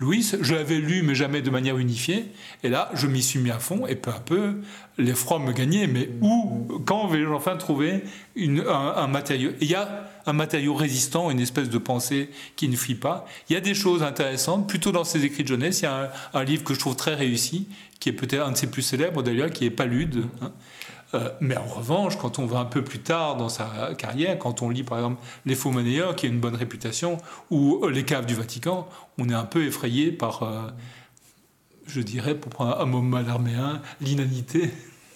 [0.00, 0.28] Louis.
[0.40, 2.26] Je l'avais lu mais jamais de manière unifiée.
[2.62, 4.54] Et là, je m'y suis mis à fond et peu à peu,
[4.98, 5.86] les froids me gagnaient.
[5.86, 8.02] Mais où, quand vais-je enfin trouver
[8.36, 12.96] un matériau Il y a un matériau résistant, une espèce de pensée qui ne fuit
[12.96, 13.26] pas.
[13.48, 15.80] Il y a des choses intéressantes, plutôt dans ses écrits de jeunesse.
[15.80, 17.68] Il y a un, livre que je trouve très réussi,
[18.00, 20.24] qui est peut-être un de ses plus célèbres d'ailleurs, qui est Palude.
[20.42, 20.52] Hein.
[21.14, 24.62] Euh, mais en revanche, quand on va un peu plus tard dans sa carrière, quand
[24.62, 27.18] on lit par exemple Les Faux Monnayeurs, qui a une bonne réputation,
[27.50, 30.66] ou euh, Les Caves du Vatican, on est un peu effrayé par, euh,
[31.86, 34.72] je dirais, pour prendre un mot malarméen, l'inanité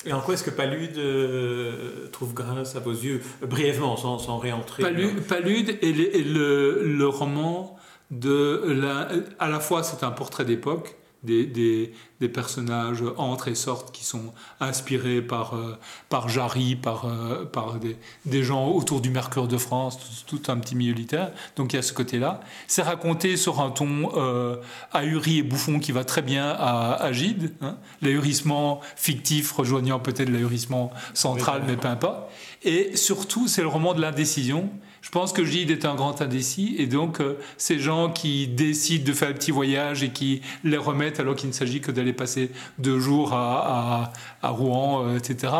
[0.07, 4.39] et en quoi est-ce que Palude euh, trouve grâce à vos yeux, brièvement, sans, sans
[4.39, 7.77] réentrer Palude, Palude est, le, le, roman
[8.11, 9.09] de la,
[9.39, 14.05] à la fois c'est un portrait d'époque, des, des, des, personnages entrent et sortent qui
[14.05, 15.79] sont inspirés par, euh,
[16.09, 20.57] par Jarry, par, euh, par des, des, gens autour du Mercure de France, tout, un
[20.59, 21.33] petit milieu littéraire.
[21.57, 22.41] Donc il y a ce côté-là.
[22.67, 24.57] C'est raconté sur un ton euh,
[24.93, 27.53] ahuri et bouffon qui va très bien à, à Gide.
[27.61, 27.77] Hein.
[28.01, 32.31] L'ahurissement fictif rejoignant peut-être l'ahurissement central, mais peu importe.
[32.63, 34.71] Et surtout, c'est le roman de l'indécision
[35.03, 39.05] je pense que Gide est un grand indécis et donc euh, ces gens qui décident
[39.05, 42.13] de faire un petit voyage et qui les remettent alors qu'il ne s'agit que d'aller
[42.13, 45.53] passer deux jours à, Rouen, euh, etc.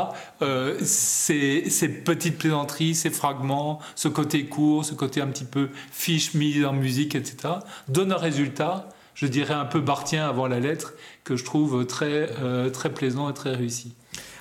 [0.43, 5.71] Euh, ces, ces, petites plaisanteries, ces fragments, ce côté court, ce côté un petit peu
[5.91, 7.55] fiche mis en musique, etc.,
[7.89, 12.29] donnent un résultat, je dirais un peu bartien avant la lettre, que je trouve très,
[12.73, 13.95] très plaisant et très réussi.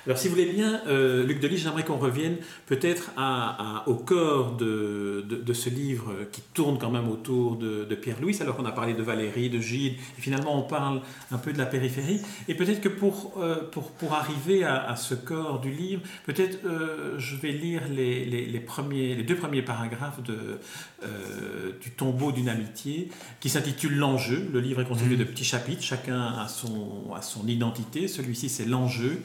[0.06, 2.36] Alors, si vous voulez bien, euh, Luc Delis, j'aimerais qu'on revienne
[2.66, 3.10] peut-être
[3.86, 8.72] au cœur de, ce livre qui tourne quand même autour de, Pierre-Louis, alors qu'on a
[8.72, 12.20] parlé de Valérie, de Gide, et finalement on parle un peu de la périphérie.
[12.48, 17.18] Et peut-être que pour, euh, pour, pour, arriver à, ce cœur du livre, peut-être euh,
[17.18, 20.58] je vais lire les, les, premiers, les deux premiers paragraphes de,
[21.80, 23.10] du tombeau d'une amitié
[23.40, 24.48] qui s'intitule L'enjeu.
[24.52, 25.18] Le livre est constitué mmh.
[25.18, 28.08] de petits chapitres, chacun a son, a son identité.
[28.08, 29.20] Celui-ci, c'est L'enjeu.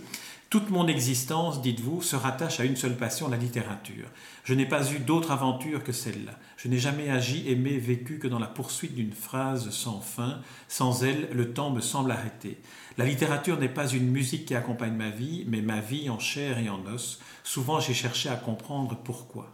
[0.50, 4.06] Toute mon existence, dites-vous, se rattache à une seule passion, la littérature.
[4.44, 6.34] Je n'ai pas eu d'autre aventure que celle-là.
[6.58, 10.40] Je n'ai jamais agi, aimé, vécu que dans la poursuite d'une phrase sans fin.
[10.68, 12.60] Sans elle, le temps me semble arrêté.
[12.98, 16.60] La littérature n'est pas une musique qui accompagne ma vie, mais ma vie en chair
[16.60, 17.20] et en os.
[17.44, 19.52] Souvent, j'ai cherché à comprendre pourquoi.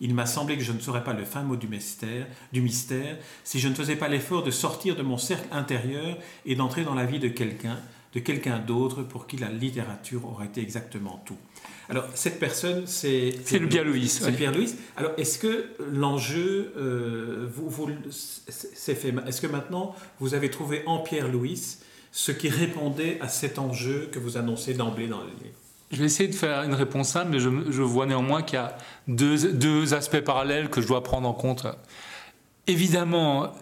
[0.00, 3.18] Il m'a semblé que je ne saurais pas le fin mot du mystère, du mystère
[3.42, 6.94] si je ne faisais pas l'effort de sortir de mon cercle intérieur et d'entrer dans
[6.94, 7.78] la vie de quelqu'un,
[8.18, 11.36] de quelqu'un d'autre pour qui la littérature aurait été exactement tout.
[11.90, 13.34] Alors, cette personne, c'est...
[13.44, 14.08] C'est le Pierre-Louis.
[14.08, 14.74] C'est Pierre-Louis.
[14.96, 20.82] Alors, est-ce que l'enjeu, euh, vous, vous c'est fait Est-ce que maintenant, vous avez trouvé
[20.86, 21.78] en Pierre-Louis
[22.12, 25.56] ce qui répondait à cet enjeu que vous annoncez d'emblée dans le livre?
[25.90, 28.62] Je vais essayer de faire une réponse simple, mais je, je vois néanmoins qu'il y
[28.62, 28.76] a
[29.06, 31.66] deux, deux, aspects parallèles que je dois prendre en compte.
[32.66, 33.54] Évidemment,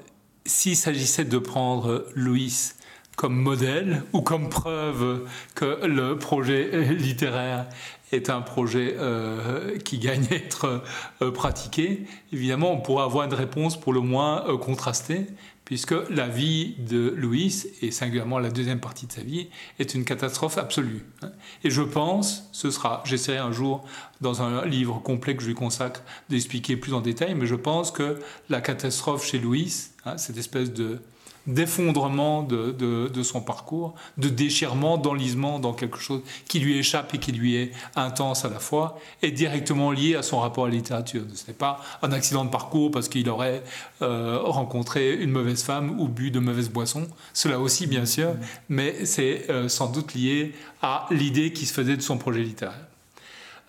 [0.45, 2.73] s'il s'agissait de prendre Louis
[3.17, 7.67] comme modèle ou comme preuve que le projet littéraire
[8.13, 10.83] est un projet euh, qui gagne à être
[11.23, 15.27] euh, pratiqué, évidemment, on pourrait avoir une réponse pour le moins euh, contrastée,
[15.65, 19.49] puisque la vie de Louis, et singulièrement la deuxième partie de sa vie,
[19.81, 21.05] est une catastrophe absolue.
[21.23, 21.33] Hein.
[21.65, 23.85] Et je pense, ce sera, j'essaierai un jour,
[24.21, 27.91] dans un livre complet que je lui consacre, d'expliquer plus en détail, mais je pense
[27.91, 31.01] que la catastrophe chez Louis, hein, cette espèce de
[31.47, 37.19] d'effondrement de, de, son parcours, de déchirement, d'enlisement dans quelque chose qui lui échappe et
[37.19, 40.75] qui lui est intense à la fois, est directement lié à son rapport à la
[40.75, 41.23] littérature.
[41.35, 43.63] Ce n'est pas un accident de parcours parce qu'il aurait
[44.03, 48.35] euh, rencontré une mauvaise femme ou bu de mauvaises boissons, cela aussi bien sûr,
[48.69, 52.87] mais c'est euh, sans doute lié à l'idée qui se faisait de son projet littéraire.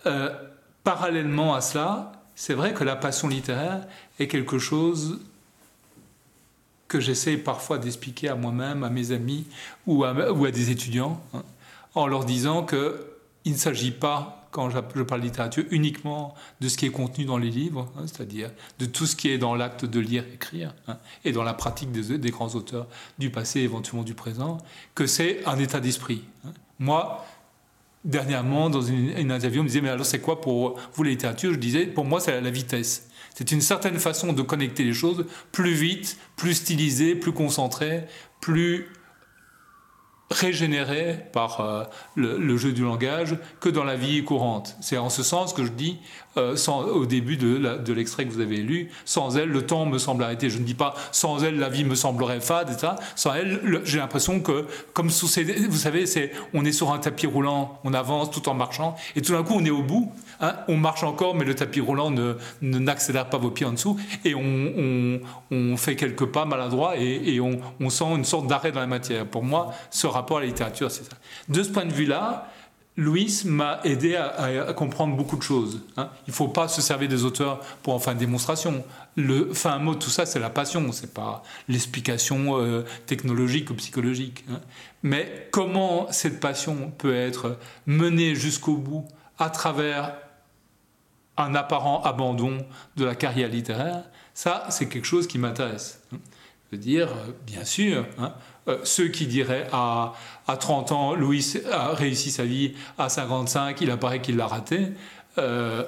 [0.06, 0.30] Euh,
[0.84, 3.86] parallèlement à cela, c'est vrai que la passion littéraire
[4.18, 5.20] est quelque chose
[6.88, 9.46] que j'essaie parfois d'expliquer à moi-même, à mes amis
[9.86, 10.14] ou à,
[10.50, 11.42] des étudiants, hein,
[11.94, 16.86] en leur disant qu'il ne s'agit pas, quand je parle littérature, uniquement de ce qui
[16.86, 20.00] est contenu dans les livres, hein, c'est-à-dire de tout ce qui est dans l'acte de
[20.00, 22.86] lire, écrire, hein, et dans la pratique des, grands auteurs
[23.18, 24.58] du passé, éventuellement du présent,
[24.94, 26.24] que c'est un état d'esprit.
[26.78, 27.26] Moi,
[28.04, 31.52] dernièrement, dans une, interview, on me disait, mais alors c'est quoi pour vous la littérature
[31.52, 33.07] Je disais, pour moi, c'est la vitesse.
[33.38, 38.02] C'est une certaine façon de connecter les choses plus vite, plus stylisé, plus concentré,
[38.40, 38.88] plus
[40.30, 44.76] régénéré par euh, le, jeu du langage que dans la vie courante.
[44.80, 45.98] C'est en ce sens que je dis,
[46.36, 50.22] euh, au début de, l'extrait que vous avez lu, sans elle, le temps me semble
[50.22, 50.50] arrêté.
[50.50, 52.92] Je ne dis pas, sans elle, la vie me semblerait fade, etc.
[53.16, 56.10] Sans elle, j'ai l'impression que, comme vous savez,
[56.52, 59.54] on est sur un tapis roulant, on avance tout en marchant, et tout d'un coup,
[59.56, 63.38] on est au bout, hein, on marche encore, mais le tapis roulant ne, n'accélère pas
[63.38, 68.46] vos pieds en dessous, et on, fait quelques pas maladroits, et, on sent une sorte
[68.46, 69.26] d'arrêt dans la matière.
[69.26, 71.16] Pour moi, ce rapport à la littérature, c'est ça.
[71.48, 72.50] De ce point de vue-là,
[72.98, 75.82] Louis m'a aidé à, comprendre beaucoup de choses.
[75.96, 76.10] Hein.
[76.26, 78.84] Il ne faut pas se servir des auteurs pour en faire une démonstration.
[79.14, 83.74] Le fin mot de tout ça, c'est la passion, c'est pas l'explication euh, technologique ou
[83.74, 84.44] psychologique.
[84.50, 84.58] Hein.
[85.04, 89.06] Mais comment cette passion peut être menée jusqu'au bout
[89.38, 90.14] à travers
[91.36, 94.02] un apparent abandon de la carrière littéraire,
[94.34, 96.02] ça, c'est quelque chose qui m'intéresse.
[96.12, 96.18] Hein.
[96.70, 98.04] Je veux dire, euh, bien sûr,
[98.68, 100.14] euh, ceux qui diraient à,
[100.46, 104.88] à 30 ans, Louis a réussi sa vie, à 55, il apparaît qu'il l'a raté,
[105.38, 105.84] euh,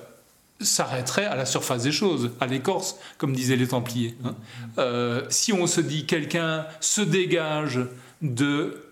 [0.61, 4.15] s'arrêterait à la surface des choses, à l'écorce, comme disaient les Templiers.
[4.25, 4.35] Hein.
[4.79, 7.81] Euh, si on se dit quelqu'un se dégage
[8.21, 8.83] de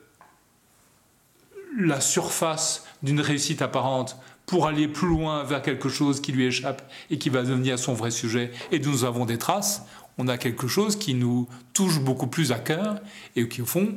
[1.78, 6.90] la surface d'une réussite apparente pour aller plus loin vers quelque chose qui lui échappe
[7.10, 9.84] et qui va devenir son vrai sujet, et dont nous avons des traces,
[10.18, 13.00] on a quelque chose qui nous touche beaucoup plus à cœur
[13.36, 13.94] et qui, au fond,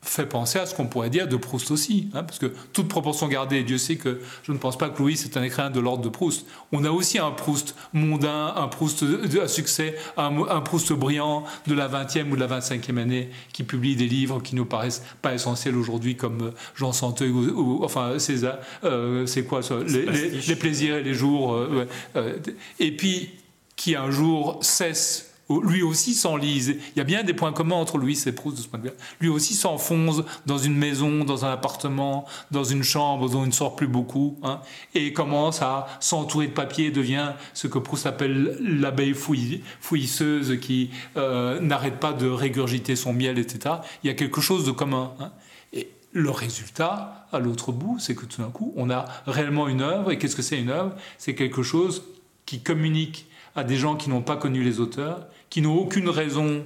[0.00, 3.26] fait penser à ce qu'on pourrait dire de Proust aussi, hein, parce que toute proportion
[3.26, 6.02] gardée, Dieu sait que je ne pense pas que Louis est un écrivain de l'ordre
[6.02, 6.46] de Proust.
[6.72, 9.04] On a aussi un Proust mondain, un Proust
[9.42, 13.96] à succès, un, Proust brillant de la 20e ou de la 25e année qui publie
[13.96, 19.26] des livres qui nous paraissent pas essentiels aujourd'hui comme Jean Santeuil ou, enfin César, euh,
[19.26, 19.78] c'est quoi ça?
[19.86, 21.86] Les, plaisirs et les jours, euh,
[22.16, 22.36] euh,
[22.78, 23.30] et puis
[23.78, 25.24] qui un jour cesse
[25.62, 26.76] lui aussi s'enlise.
[26.94, 28.88] Il y a bien des points communs entre Louis et Proust de ce point de
[28.88, 28.94] vue.
[29.20, 33.52] Lui aussi s'enfonce dans une maison, dans un appartement, dans une chambre dont il ne
[33.52, 34.60] sort plus beaucoup, hein,
[34.94, 41.60] et commence à s'entourer de papier, devient ce que Proust appelle l'abeille fouisseuse qui euh,
[41.60, 43.76] n'arrête pas de régurgiter son miel, etc.
[44.04, 45.14] Il y a quelque chose de commun.
[45.18, 45.32] Hein.
[45.72, 49.80] Et le résultat, à l'autre bout, c'est que tout d'un coup, on a réellement une
[49.80, 50.10] œuvre.
[50.10, 50.94] Et qu'est-ce que c'est une œuvre?
[51.16, 52.02] C'est quelque chose
[52.44, 56.64] qui communique à des gens qui n'ont pas connu les auteurs, qui n'ont aucune raison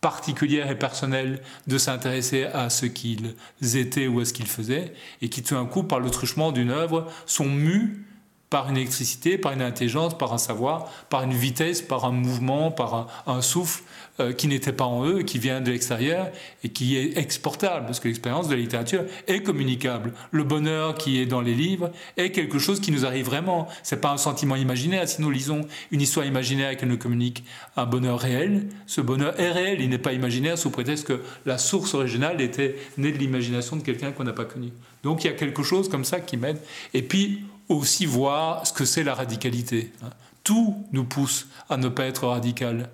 [0.00, 3.34] particulière et personnelle de s'intéresser à ce qu'ils
[3.76, 6.70] étaient ou à ce qu'ils faisaient, et qui tout d'un coup, par le truchement d'une
[6.70, 8.04] œuvre, sont mus
[8.52, 12.70] par une électricité, par une intelligence, par un savoir, par une vitesse, par un mouvement,
[12.70, 13.82] par un, souffle
[14.20, 16.28] euh, qui n'était pas en eux, qui vient de l'extérieur
[16.62, 20.12] et qui est exportable, parce que l'expérience de la littérature est communicable.
[20.32, 23.68] Le bonheur qui est dans les livres est quelque chose qui nous arrive vraiment.
[23.82, 25.08] C'est pas un sentiment imaginaire.
[25.08, 27.44] Si nous lisons une histoire imaginaire et qu'elle nous communique
[27.78, 31.56] un bonheur réel, ce bonheur est réel, il n'est pas imaginaire sous prétexte que la
[31.56, 34.72] source originale était née de l'imagination de quelqu'un qu'on n'a pas connu.
[35.02, 36.58] Donc il y a quelque chose comme ça qui m'aide.
[36.92, 37.40] Et puis
[37.72, 39.92] aussi voir ce que c'est la radicalité.
[40.02, 40.10] Hein.
[40.44, 42.90] Tout nous pousse à ne pas être radical.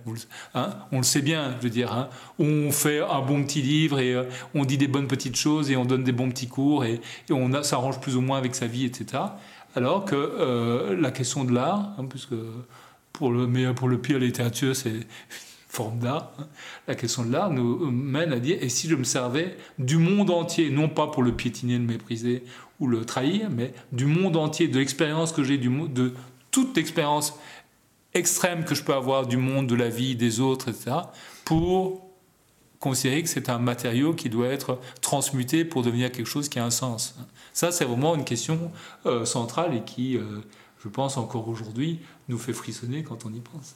[0.54, 0.70] Hein.
[0.92, 1.92] on le sait bien, je veux dire.
[1.92, 2.08] Hein.
[2.38, 5.76] on fait un bon petit livre et euh, on dit des bonnes petites choses et
[5.76, 8.84] on donne des bons petits cours et, on s'arrange plus ou moins avec sa vie,
[8.84, 9.22] etc.
[9.74, 12.34] Alors que euh, la question de l'art, puisque
[13.12, 15.06] pour le, mais pour le pire, la littérature, c'est
[15.68, 16.32] forme d'art,
[16.86, 20.30] la question de l'art nous mène à dire et si je me servais du monde
[20.30, 22.42] entier, non pas pour le piétiner, le mépriser
[22.80, 26.14] ou le trahir, mais du monde entier, de l'expérience que j'ai, de
[26.50, 27.34] toute expérience
[28.14, 30.96] extrême que je peux avoir du monde, de la vie, des autres, etc.,
[31.44, 32.08] pour
[32.78, 36.64] considérer que c'est un matériau qui doit être transmuté pour devenir quelque chose qui a
[36.64, 37.16] un sens.
[37.52, 38.70] Ça, c'est vraiment une question
[39.06, 40.40] euh, centrale et qui, euh,
[40.82, 43.74] je pense encore aujourd'hui, nous fait frissonner quand on y pense.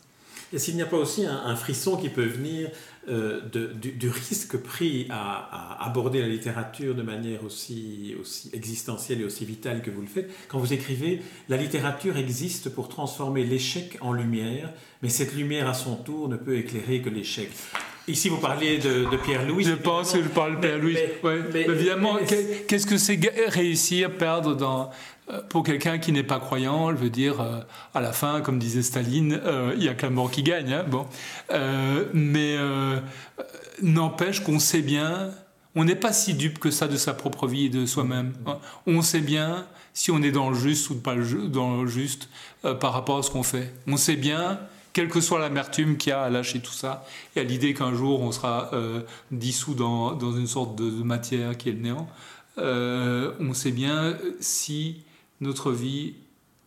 [0.53, 2.69] Et s'il n'y a pas aussi un, frisson qui peut venir
[3.09, 9.45] euh, du, risque pris à, aborder la littérature de manière aussi, aussi existentielle et aussi
[9.45, 14.13] vitale que vous le faites, quand vous écrivez La littérature existe pour transformer l'échec en
[14.13, 17.49] lumière, mais cette lumière à son tour ne peut éclairer que l'échec.
[18.09, 19.65] Ici, vous parliez de, Pierre-Louis.
[19.65, 20.97] Je pense que je parle de Pierre-Louis.
[21.55, 22.19] évidemment,
[22.67, 24.91] qu'est-ce que c'est réussir, perdre dans,
[25.49, 27.61] pour quelqu'un qui n'est pas croyant, je veux dire, euh,
[27.95, 30.73] à la fin, comme disait Staline, euh, il y a que la mort qui gagne.
[30.73, 31.07] Hein, bon.
[32.13, 32.57] mais
[33.83, 35.31] n'empêche qu'on sait bien,
[35.75, 38.35] on n'est pas si dupe que ça de sa propre vie et de soi-même.
[38.47, 38.59] Hein.
[38.87, 42.29] On sait bien si on est dans le juste ou pas dans le juste
[42.81, 43.73] par rapport à ce qu'on fait.
[43.87, 44.61] On sait bien
[44.93, 47.95] quelle que soit l'amertume qu'il y a à lâcher tout ça, et à l'idée qu'un
[47.95, 48.71] jour on sera
[49.31, 52.09] dissous dans, une sorte de, matière qui est le néant,
[52.59, 55.03] on sait bien si
[55.43, 56.15] notre vie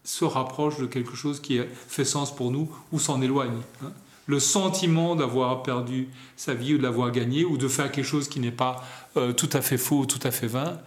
[0.03, 3.57] se rapproche de quelque chose qui fait sens pour nous ou s'en éloigne.
[3.83, 3.91] Hein.
[4.27, 8.27] Le sentiment d'avoir perdu sa vie ou de l'avoir gagné ou de faire quelque chose
[8.27, 8.83] qui n'est pas
[9.17, 10.79] euh, tout à fait faux ou tout à fait vain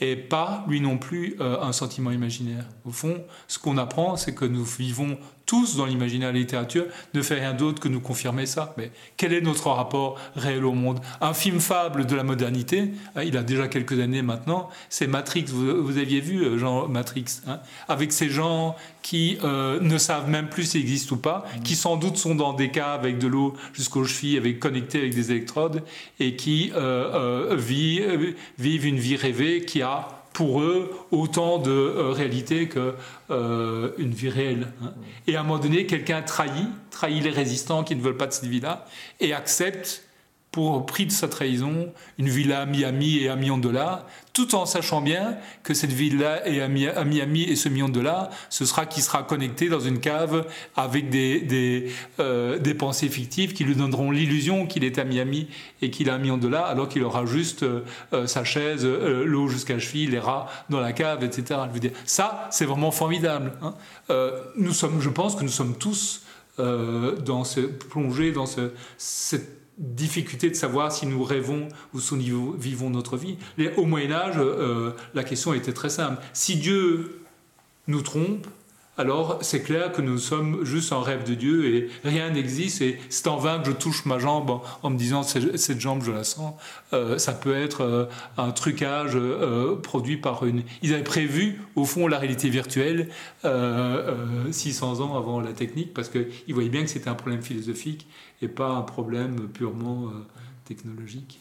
[0.00, 2.64] et pas, lui non plus, euh, un sentiment imaginaire.
[2.84, 5.18] Au fond, ce qu'on apprend, c'est que nous vivons
[5.50, 8.72] tous dans l'imaginaire de la littérature, ne fait rien d'autre que nous confirmer ça.
[8.78, 11.00] Mais quel est notre rapport réel au monde?
[11.20, 15.46] Un film fable de la modernité, hein, il a déjà quelques années maintenant, c'est Matrix.
[15.48, 20.48] Vous, aviez vu euh, Jean Matrix hein, Avec ces gens qui euh, ne savent même
[20.48, 21.62] plus s'ils existent ou pas, mmh.
[21.62, 25.16] qui sans doute sont dans des caves avec de l'eau jusqu'aux chevilles, avec, connectés avec
[25.16, 25.82] des électrodes,
[26.20, 26.70] et qui
[27.50, 32.94] vivent, vivent une vie rêvée qui a pour eux autant de euh, réalité qu'une
[33.30, 34.72] euh, vie réelle.
[34.82, 34.92] Hein.
[35.26, 38.32] Et à un moment donné, quelqu'un trahit, trahit les résistants qui ne veulent pas de
[38.32, 38.86] cette vie-là,
[39.18, 40.04] et accepte
[40.52, 44.56] pour prix de sa trahison, une villa à Miami et un million de dollars, tout
[44.56, 48.64] en sachant bien que cette villa et à Miami et ce million de dollars, ce
[48.64, 50.46] sera qui sera connecté dans une cave
[50.76, 55.48] avec des, des, euh, des pensées fictives qui lui donneront l'illusion qu'il est à Miami
[55.82, 58.84] et qu'il a un million de dollars, alors qu'il aura juste euh, euh, sa chaise,
[58.84, 61.60] l'eau jusqu'à cheville, les rats dans la cave, etc.
[62.04, 63.52] Ça, c'est vraiment formidable.
[63.62, 63.74] Hein.
[64.56, 66.22] nous sommes, je pense que nous sommes tous
[66.58, 72.52] dans ce, plongés dans ce, cette difficulté de savoir si nous rêvons ou si nous
[72.52, 73.38] vivons notre vie.
[73.76, 76.22] Au Moyen Âge, euh, la question était très simple.
[76.34, 77.22] Si Dieu
[77.88, 78.46] nous trompe,
[78.98, 82.98] alors c'est clair que nous sommes juste un rêve de Dieu et rien n'existe et
[83.08, 86.24] c'est en vain que je touche ma jambe en, me disant cette jambe je la
[86.24, 86.54] sens.
[86.92, 89.16] Euh, ça peut être euh, un trucage
[89.82, 90.62] produit par une...
[90.82, 93.08] Ils avaient prévu au fond la réalité virtuelle
[93.42, 98.06] 600 ans avant la technique parce qu'ils voyaient bien que c'était un problème philosophique
[98.42, 100.26] et pas un problème purement euh,
[100.64, 101.40] technologique.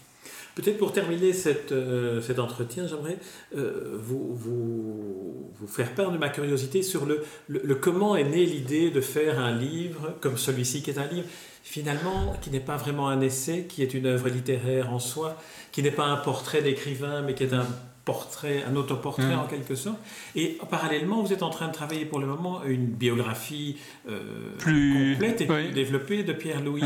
[0.59, 1.31] Peut-être pour terminer
[1.71, 3.17] euh, cet entretien, j'aimerais
[3.55, 8.99] euh, vous, faire part de ma curiosité sur le, le, comment est née l'idée de
[8.99, 11.27] faire un livre comme celui-ci, qui est un livre
[11.63, 15.41] finalement qui n'est pas vraiment un essai, qui est une œuvre littéraire en soi,
[15.71, 17.65] qui n'est pas un portrait d'écrivain, mais qui est un
[18.09, 19.39] portrait, un autoportrait mmh.
[19.39, 19.99] en quelque sorte.
[20.35, 23.77] Et parallèlement, vous êtes en train de travailler pour le moment une biographie
[24.09, 24.19] euh,
[24.57, 26.81] plus complète et plus développée de Pierre Louis.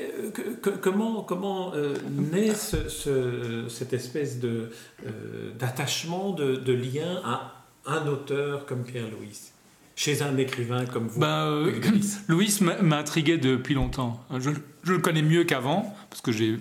[0.00, 0.30] Euh,
[0.82, 1.94] comment comment euh,
[2.32, 4.70] naît ce, cette espèce de
[5.56, 9.38] d'attachement, de, de, lien à un auteur comme Pierre Louis
[9.94, 11.70] chez un écrivain comme vous ben,
[12.26, 12.58] Louis?
[12.82, 14.20] M'a intrigué depuis longtemps.
[14.36, 14.50] Je,
[14.82, 16.58] je le connais mieux qu'avant, parce que j'ai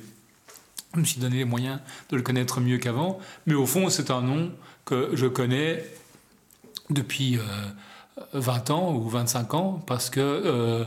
[0.96, 1.80] je me suis donné les moyens
[2.10, 3.20] de le connaître mieux qu'avant.
[3.46, 4.52] Mais au fond, c'est un nom
[4.86, 5.84] que je connais
[6.90, 7.40] depuis
[8.34, 10.86] 20 euh, ans ou 25 ans, parce que euh,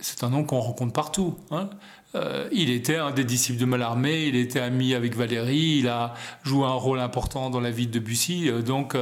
[0.00, 1.36] c'est un nom qu'on rencontre partout.
[1.50, 1.68] Hein.
[2.14, 6.14] Euh, il était un des disciples de Mallarmé, il était ami avec Valérie, il a
[6.44, 8.50] joué un rôle important dans la vie de Debussy.
[8.64, 8.96] donc,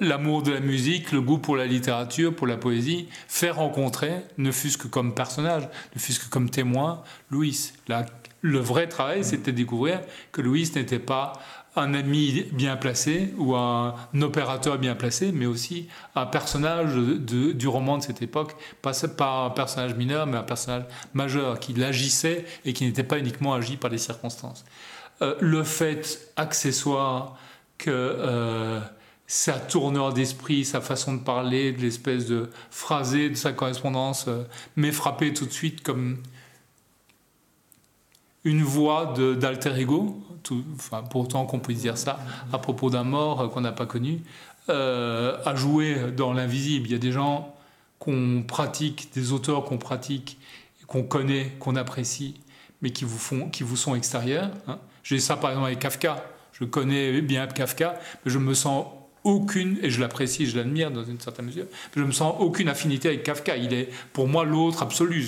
[0.00, 4.52] l'amour de la musique, le goût pour la littérature, pour la poésie, fait rencontrer, ne
[4.52, 7.72] fût-ce que comme personnage, ne fût-ce que comme témoin, Louis.
[8.46, 11.32] Le vrai travail, c'était découvrir que Louis n'était pas
[11.74, 17.98] un ami bien placé ou un opérateur bien placé, mais aussi un personnage du roman
[17.98, 22.72] de cette époque, pas, pas un personnage mineur, mais un personnage majeur qui l'agissait et
[22.72, 24.64] qui n'était pas uniquement agi par les circonstances.
[25.22, 27.36] Euh, le fait accessoire
[27.78, 28.80] que euh,
[29.26, 34.44] sa tourneur d'esprit, sa façon de parler, de l'espèce de phrasé de sa correspondance euh,
[34.76, 36.22] m'est frappé tout de suite comme
[38.46, 42.20] une voix d'alter ego, tout, enfin, pourtant qu'on puisse dire ça
[42.52, 44.20] à propos d'un mort qu'on n'a pas connu,
[44.68, 46.86] euh, à jouer dans l'invisible.
[46.86, 47.54] Il y a des gens
[47.98, 50.38] qu'on pratique, des auteurs qu'on pratique,
[50.86, 52.40] qu'on connaît, qu'on apprécie,
[52.82, 54.50] mais qui vous, font, qui vous sont extérieurs.
[54.68, 54.78] Hein.
[55.02, 56.24] J'ai ça par exemple avec Kafka.
[56.52, 58.86] Je connais bien Kafka, mais je me sens
[59.24, 61.66] aucune, et je l'apprécie, je l'admire dans une certaine mesure,
[61.96, 63.56] je ne me sens aucune affinité avec Kafka.
[63.56, 65.24] Il est pour moi l'autre absolu.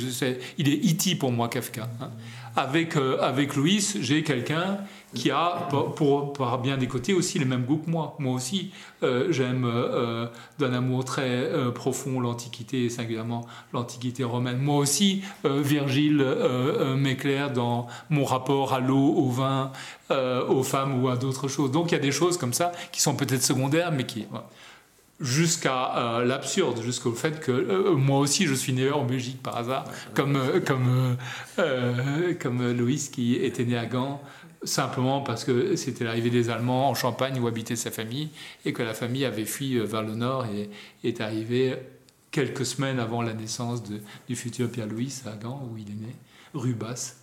[0.57, 1.17] il est E.T.
[1.17, 1.89] pour moi, Kafka.
[2.01, 2.11] Hein.
[2.59, 4.79] Avec, avec Louis, j'ai quelqu'un
[5.15, 8.15] qui a, pour, par bien des côtés, aussi les mêmes goûts que moi.
[8.19, 10.27] Moi aussi, euh, j'aime euh,
[10.59, 14.59] d'un amour très euh, profond l'Antiquité, et singulièrement l'Antiquité romaine.
[14.59, 16.25] Moi aussi, Virgile
[16.97, 19.73] m'éclaire dans mon rapport à l'eau, au vin,
[20.11, 21.71] aux femmes ou à d'autres choses.
[21.71, 24.27] Donc il y a des choses comme ça qui sont peut-être secondaires, mais qui
[25.21, 30.39] jusqu'à l'absurde, jusqu'au fait que moi aussi je suis né en Belgique par hasard, comme,
[30.65, 31.17] comme,
[32.41, 34.23] comme Louis qui était né à Gand
[34.65, 38.31] simplement parce que c'était l'arrivée des Allemands en Champagne où habitait sa famille
[38.65, 40.71] et que la famille avait fui euh, vers le nord et
[41.05, 41.77] est arrivée
[42.31, 46.15] quelques semaines avant la naissance du futur Pierre-Louis à Gand où il est né,
[46.55, 47.23] rue Basse.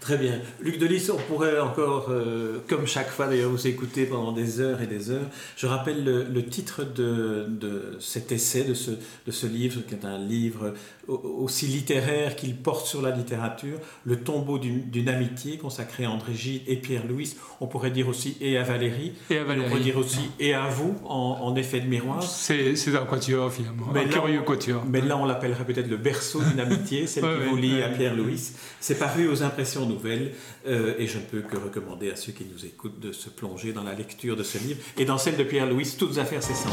[0.00, 0.40] Très bien.
[0.60, 4.80] Luc Delis, on pourrait encore, euh, comme chaque fois d'ailleurs, vous écouter pendant des heures
[4.80, 5.28] et des heures.
[5.56, 10.04] Je rappelle le, titre de, de, cet essai, de ce, de ce livre, qui est
[10.04, 10.74] un livre
[11.08, 16.62] aussi littéraire qu'il porte sur la littérature, Le tombeau d'une amitié consacré à André Gide
[16.66, 17.36] et Pierre-Louis.
[17.60, 19.12] On pourrait dire aussi et à Valérie.
[19.30, 19.66] Et à Valérie.
[19.66, 22.22] On pourrait dire aussi et à vous en, effet de miroir.
[22.22, 24.84] C'est un quatuor finalement, mais un curieux quatuor.
[24.86, 28.52] Mais là, on l'appellerait peut-être le berceau d'une amitié, celle qui vous lie à Pierre-Louis.
[28.80, 30.32] C'est paru aux impressions nouvelles
[30.66, 33.72] euh, et je ne peux que recommander à ceux qui nous écoutent de se plonger
[33.72, 36.72] dans la lecture de ce livre et dans celle de Pierre-Louis, Toutes affaires cessantes.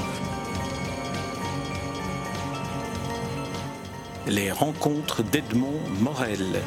[4.27, 6.61] Les rencontres d'Edmond Morel.